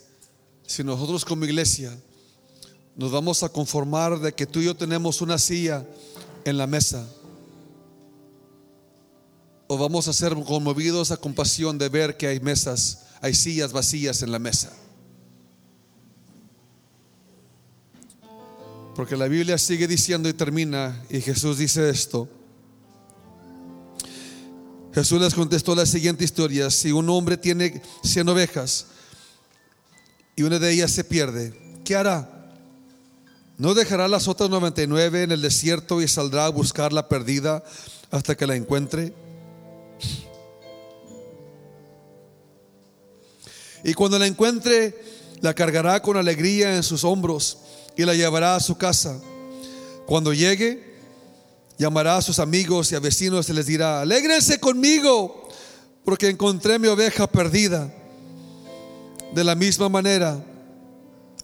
si 0.65 0.81
nosotros 0.81 1.25
como 1.25 1.43
iglesia 1.43 1.93
nos 2.95 3.11
vamos 3.11 3.43
a 3.43 3.49
conformar 3.49 4.17
de 4.21 4.31
que 4.33 4.45
tú 4.45 4.61
y 4.61 4.63
yo 4.63 4.77
tenemos 4.77 5.19
una 5.19 5.37
silla 5.37 5.85
en 6.45 6.57
la 6.57 6.67
mesa, 6.67 7.05
o 9.67 9.77
vamos 9.77 10.07
a 10.07 10.13
ser 10.13 10.33
conmovidos 10.35 11.11
a 11.11 11.17
compasión 11.17 11.77
de 11.77 11.89
ver 11.89 12.15
que 12.15 12.27
hay 12.27 12.39
mesas, 12.39 12.99
hay 13.19 13.33
sillas 13.33 13.73
vacías 13.73 14.21
en 14.21 14.31
la 14.31 14.39
mesa. 14.39 14.71
Porque 18.95 19.17
la 19.17 19.27
Biblia 19.27 19.57
sigue 19.57 19.89
diciendo 19.89 20.29
y 20.29 20.33
termina, 20.33 21.03
y 21.09 21.19
Jesús 21.19 21.57
dice 21.57 21.89
esto. 21.89 22.29
Jesús 24.97 25.21
les 25.21 25.35
contestó 25.35 25.75
la 25.75 25.85
siguiente 25.85 26.23
historia, 26.23 26.71
si 26.71 26.91
un 26.91 27.07
hombre 27.11 27.37
tiene 27.37 27.83
100 28.03 28.29
ovejas 28.29 28.87
y 30.35 30.41
una 30.41 30.57
de 30.57 30.71
ellas 30.71 30.89
se 30.89 31.03
pierde, 31.03 31.53
¿qué 31.85 31.95
hará? 31.95 32.51
¿No 33.59 33.75
dejará 33.75 34.07
las 34.07 34.27
otras 34.27 34.49
99 34.49 35.21
en 35.21 35.31
el 35.33 35.43
desierto 35.43 36.01
y 36.01 36.07
saldrá 36.07 36.47
a 36.47 36.49
buscar 36.49 36.93
la 36.93 37.07
perdida 37.07 37.63
hasta 38.09 38.35
que 38.35 38.47
la 38.47 38.55
encuentre? 38.55 39.13
Y 43.83 43.93
cuando 43.93 44.17
la 44.17 44.25
encuentre, 44.25 44.99
la 45.41 45.53
cargará 45.53 46.01
con 46.01 46.17
alegría 46.17 46.75
en 46.75 46.81
sus 46.81 47.03
hombros 47.03 47.59
y 47.95 48.03
la 48.03 48.15
llevará 48.15 48.55
a 48.55 48.59
su 48.59 48.79
casa. 48.79 49.21
Cuando 50.07 50.33
llegue, 50.33 50.86
llamará 51.77 52.17
a 52.17 52.21
sus 52.21 52.39
amigos 52.39 52.91
y 52.91 52.95
a 52.95 52.99
vecinos 52.99 53.49
y 53.49 53.53
les 53.53 53.65
dirá, 53.65 54.01
alégrense 54.01 54.59
conmigo, 54.59 55.47
porque 56.03 56.29
encontré 56.29 56.79
mi 56.79 56.87
oveja 56.87 57.27
perdida. 57.27 57.93
De 59.33 59.43
la 59.43 59.55
misma 59.55 59.89
manera, 59.89 60.43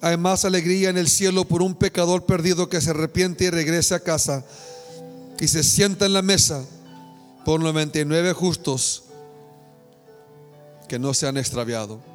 hay 0.01 0.17
más 0.17 0.45
alegría 0.45 0.89
en 0.89 0.97
el 0.97 1.07
cielo 1.07 1.45
por 1.45 1.61
un 1.61 1.75
pecador 1.75 2.25
perdido 2.25 2.69
que 2.69 2.81
se 2.81 2.89
arrepiente 2.89 3.45
y 3.45 3.49
regrese 3.49 3.95
a 3.95 3.99
casa 3.99 4.45
y 5.39 5.47
se 5.47 5.63
sienta 5.63 6.05
en 6.05 6.13
la 6.13 6.21
mesa 6.21 6.63
por 7.45 7.59
99 7.59 8.33
justos 8.33 9.03
que 10.87 10.99
no 10.99 11.13
se 11.13 11.27
han 11.27 11.37
extraviado. 11.37 12.12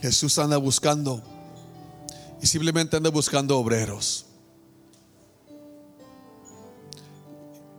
Jesús 0.00 0.38
anda 0.38 0.56
buscando 0.56 1.22
y 2.40 2.46
simplemente 2.46 2.96
anda 2.96 3.10
buscando 3.10 3.58
obreros. 3.58 4.26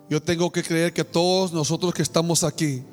Yo 0.09 0.21
tengo 0.21 0.51
que 0.51 0.63
creer 0.63 0.91
que 0.91 1.03
todos 1.03 1.53
nosotros 1.53 1.93
que 1.93 2.01
estamos 2.01 2.43
aquí, 2.43 2.83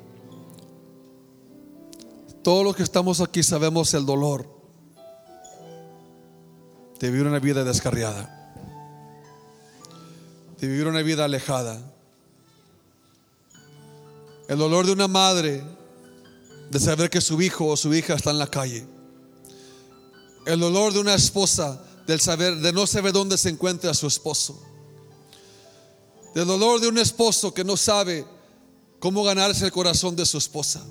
todos 2.43 2.63
los 2.63 2.75
que 2.75 2.83
estamos 2.83 3.19
aquí 3.19 3.43
sabemos 3.43 3.93
el 3.93 4.05
dolor 4.05 4.47
de 6.99 7.11
vivir 7.11 7.27
una 7.27 7.39
vida 7.39 7.63
descarriada, 7.63 8.53
de 10.59 10.67
vivir 10.67 10.87
una 10.87 11.01
vida 11.01 11.25
alejada. 11.25 11.81
El 14.47 14.59
dolor 14.59 14.85
de 14.85 14.93
una 14.93 15.09
madre 15.09 15.61
de 16.69 16.79
saber 16.79 17.09
que 17.09 17.19
su 17.19 17.41
hijo 17.41 17.65
o 17.65 17.75
su 17.75 17.93
hija 17.93 18.13
está 18.13 18.31
en 18.31 18.39
la 18.39 18.47
calle 18.47 18.96
el 20.47 20.61
dolor 20.61 20.93
de 20.93 20.99
una 20.99 21.13
esposa 21.13 21.83
del 22.07 22.21
saber, 22.21 22.55
de 22.55 22.71
no 22.71 22.87
saber 22.87 23.11
dónde 23.11 23.37
se 23.37 23.49
encuentra 23.49 23.93
su 23.93 24.07
esposo. 24.07 24.57
El 26.33 26.47
dolor 26.47 26.79
de 26.79 26.87
un 26.87 26.97
esposo 26.97 27.53
que 27.53 27.65
no 27.65 27.75
sabe 27.75 28.25
cómo 28.99 29.25
ganarse 29.25 29.65
el 29.65 29.73
corazón 29.73 30.15
de 30.15 30.25
su 30.25 30.37
esposa. 30.37 30.85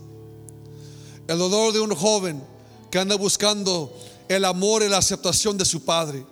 El 1.26 1.38
dolor 1.38 1.72
de 1.72 1.80
un 1.80 1.94
joven 1.94 2.44
que 2.90 2.98
anda 2.98 3.16
buscando 3.16 3.96
el 4.28 4.44
amor 4.44 4.82
y 4.82 4.90
la 4.90 4.98
aceptación 4.98 5.56
de 5.56 5.64
su 5.64 5.82
padre. 5.86 6.26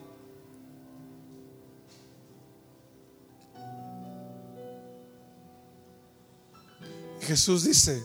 Jesús 7.23 7.65
dice 7.65 8.05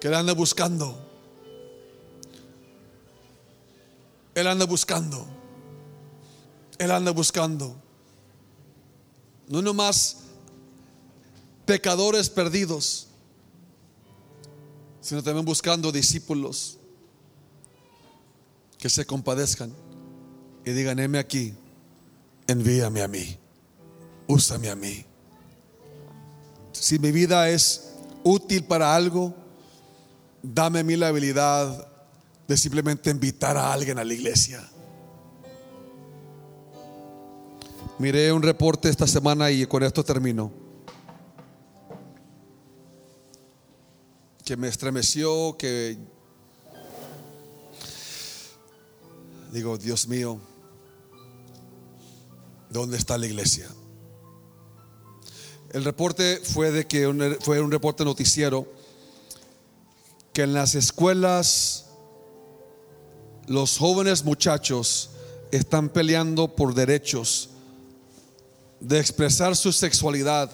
que 0.00 0.08
él 0.08 0.14
anda 0.14 0.32
buscando 0.32 1.13
Él 4.34 4.46
anda 4.46 4.66
buscando. 4.66 5.26
Él 6.78 6.90
anda 6.90 7.12
buscando. 7.12 7.76
No 9.48 9.62
nomás 9.62 10.18
pecadores 11.66 12.28
perdidos, 12.28 13.08
sino 15.00 15.22
también 15.22 15.44
buscando 15.44 15.92
discípulos 15.92 16.78
que 18.78 18.88
se 18.88 19.04
compadezcan 19.06 19.72
y 20.64 20.72
digan, 20.72 20.98
heme 20.98 21.18
aquí, 21.18 21.54
envíame 22.46 23.02
a 23.02 23.08
mí, 23.08 23.38
úsame 24.26 24.70
a 24.70 24.74
mí. 24.74 25.04
Si 26.72 26.98
mi 26.98 27.12
vida 27.12 27.48
es 27.50 27.92
útil 28.24 28.64
para 28.64 28.94
algo, 28.94 29.34
dame 30.42 30.80
a 30.80 30.84
mí 30.84 30.96
la 30.96 31.08
habilidad 31.08 31.93
de 32.46 32.56
simplemente 32.56 33.10
invitar 33.10 33.56
a 33.56 33.72
alguien 33.72 33.98
a 33.98 34.04
la 34.04 34.12
iglesia. 34.12 34.68
Miré 37.98 38.32
un 38.32 38.42
reporte 38.42 38.88
esta 38.88 39.06
semana 39.06 39.50
y 39.50 39.66
con 39.66 39.82
esto 39.82 40.04
termino. 40.04 40.52
Que 44.44 44.56
me 44.56 44.68
estremeció, 44.68 45.56
que 45.56 45.96
digo, 49.52 49.78
Dios 49.78 50.08
mío, 50.08 50.38
¿dónde 52.68 52.98
está 52.98 53.16
la 53.16 53.26
iglesia? 53.26 53.68
El 55.70 55.84
reporte 55.84 56.40
fue 56.42 56.72
de 56.72 56.86
que 56.86 57.38
fue 57.40 57.60
un 57.60 57.70
reporte 57.70 58.04
noticiero 58.04 58.66
que 60.32 60.42
en 60.42 60.52
las 60.52 60.74
escuelas 60.74 61.86
los 63.46 63.78
jóvenes 63.78 64.24
muchachos 64.24 65.10
están 65.50 65.88
peleando 65.88 66.48
por 66.48 66.74
derechos 66.74 67.50
de 68.80 68.98
expresar 68.98 69.56
su 69.56 69.72
sexualidad 69.72 70.50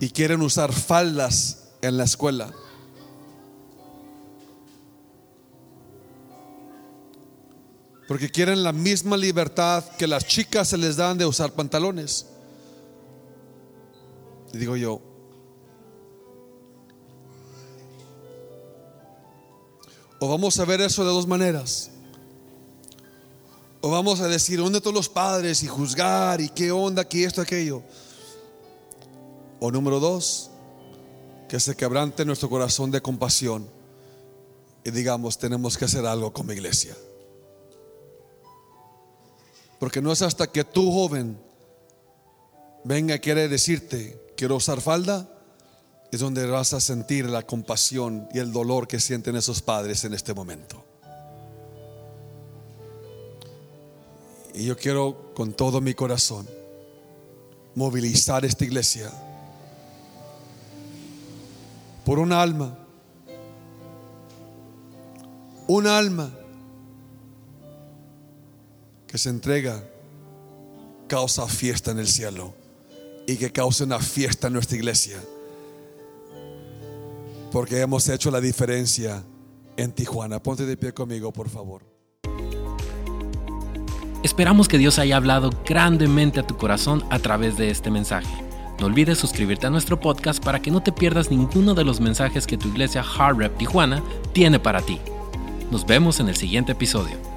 y 0.00 0.10
quieren 0.10 0.42
usar 0.42 0.72
faldas 0.72 1.70
en 1.80 1.96
la 1.96 2.04
escuela. 2.04 2.52
Porque 8.08 8.28
quieren 8.28 8.62
la 8.62 8.72
misma 8.72 9.16
libertad 9.16 9.84
que 9.96 10.06
las 10.06 10.26
chicas 10.26 10.68
se 10.68 10.76
les 10.76 10.96
dan 10.96 11.16
de 11.16 11.24
usar 11.24 11.52
pantalones. 11.52 12.26
Y 14.52 14.58
digo 14.58 14.76
yo, 14.76 15.00
o 20.22 20.28
vamos 20.28 20.56
a 20.60 20.64
ver 20.64 20.80
eso 20.80 21.04
de 21.04 21.10
dos 21.10 21.26
maneras. 21.26 21.90
O 23.80 23.90
vamos 23.90 24.20
a 24.20 24.28
decir, 24.28 24.60
¿dónde 24.60 24.80
todos 24.80 24.94
los 24.94 25.08
padres? 25.08 25.64
Y 25.64 25.66
juzgar, 25.66 26.40
y 26.40 26.48
qué 26.48 26.70
onda, 26.70 27.08
que 27.08 27.24
esto, 27.24 27.40
aquello. 27.40 27.82
O 29.58 29.72
número 29.72 29.98
dos, 29.98 30.48
que 31.48 31.58
se 31.58 31.74
quebrante 31.74 32.24
nuestro 32.24 32.48
corazón 32.48 32.92
de 32.92 33.02
compasión 33.02 33.68
y 34.84 34.92
digamos, 34.92 35.38
tenemos 35.38 35.76
que 35.76 35.86
hacer 35.86 36.06
algo 36.06 36.32
con 36.32 36.46
mi 36.46 36.52
iglesia. 36.52 36.96
Porque 39.80 40.00
no 40.00 40.12
es 40.12 40.22
hasta 40.22 40.46
que 40.46 40.62
tú, 40.62 40.92
joven, 40.92 41.36
venga 42.84 43.16
y 43.16 43.18
quiere 43.18 43.48
decirte, 43.48 44.22
quiero 44.36 44.54
usar 44.54 44.80
falda, 44.80 45.31
es 46.12 46.20
donde 46.20 46.46
vas 46.46 46.74
a 46.74 46.80
sentir 46.80 47.24
la 47.24 47.46
compasión 47.46 48.28
y 48.34 48.38
el 48.38 48.52
dolor 48.52 48.86
que 48.86 49.00
sienten 49.00 49.34
esos 49.34 49.62
padres 49.62 50.04
en 50.04 50.12
este 50.12 50.34
momento. 50.34 50.84
Y 54.52 54.66
yo 54.66 54.76
quiero 54.76 55.32
con 55.34 55.54
todo 55.54 55.80
mi 55.80 55.94
corazón 55.94 56.46
movilizar 57.74 58.44
esta 58.44 58.62
iglesia 58.62 59.10
por 62.04 62.18
un 62.18 62.32
alma, 62.32 62.76
un 65.66 65.86
alma 65.86 66.30
que 69.06 69.16
se 69.16 69.30
entrega, 69.30 69.82
causa 71.08 71.46
fiesta 71.46 71.90
en 71.90 72.00
el 72.00 72.08
cielo 72.08 72.52
y 73.26 73.36
que 73.36 73.50
cause 73.50 73.84
una 73.84 73.98
fiesta 73.98 74.48
en 74.48 74.52
nuestra 74.52 74.76
iglesia. 74.76 75.18
Porque 77.52 77.80
hemos 77.80 78.08
hecho 78.08 78.30
la 78.30 78.40
diferencia 78.40 79.24
en 79.76 79.92
Tijuana. 79.92 80.42
Ponte 80.42 80.64
de 80.64 80.76
pie 80.76 80.92
conmigo, 80.92 81.32
por 81.32 81.50
favor. 81.50 81.82
Esperamos 84.22 84.68
que 84.68 84.78
Dios 84.78 84.98
haya 84.98 85.16
hablado 85.16 85.50
grandemente 85.66 86.40
a 86.40 86.46
tu 86.46 86.56
corazón 86.56 87.04
a 87.10 87.18
través 87.18 87.56
de 87.56 87.70
este 87.70 87.90
mensaje. 87.90 88.32
No 88.80 88.86
olvides 88.86 89.18
suscribirte 89.18 89.66
a 89.66 89.70
nuestro 89.70 90.00
podcast 90.00 90.42
para 90.42 90.62
que 90.62 90.70
no 90.70 90.82
te 90.82 90.92
pierdas 90.92 91.30
ninguno 91.30 91.74
de 91.74 91.84
los 91.84 92.00
mensajes 92.00 92.46
que 92.46 92.56
tu 92.56 92.68
iglesia 92.68 93.02
Hard 93.02 93.36
Rep 93.36 93.58
Tijuana 93.58 94.02
tiene 94.32 94.58
para 94.58 94.80
ti. 94.80 94.98
Nos 95.70 95.84
vemos 95.84 96.20
en 96.20 96.28
el 96.28 96.36
siguiente 96.36 96.72
episodio. 96.72 97.31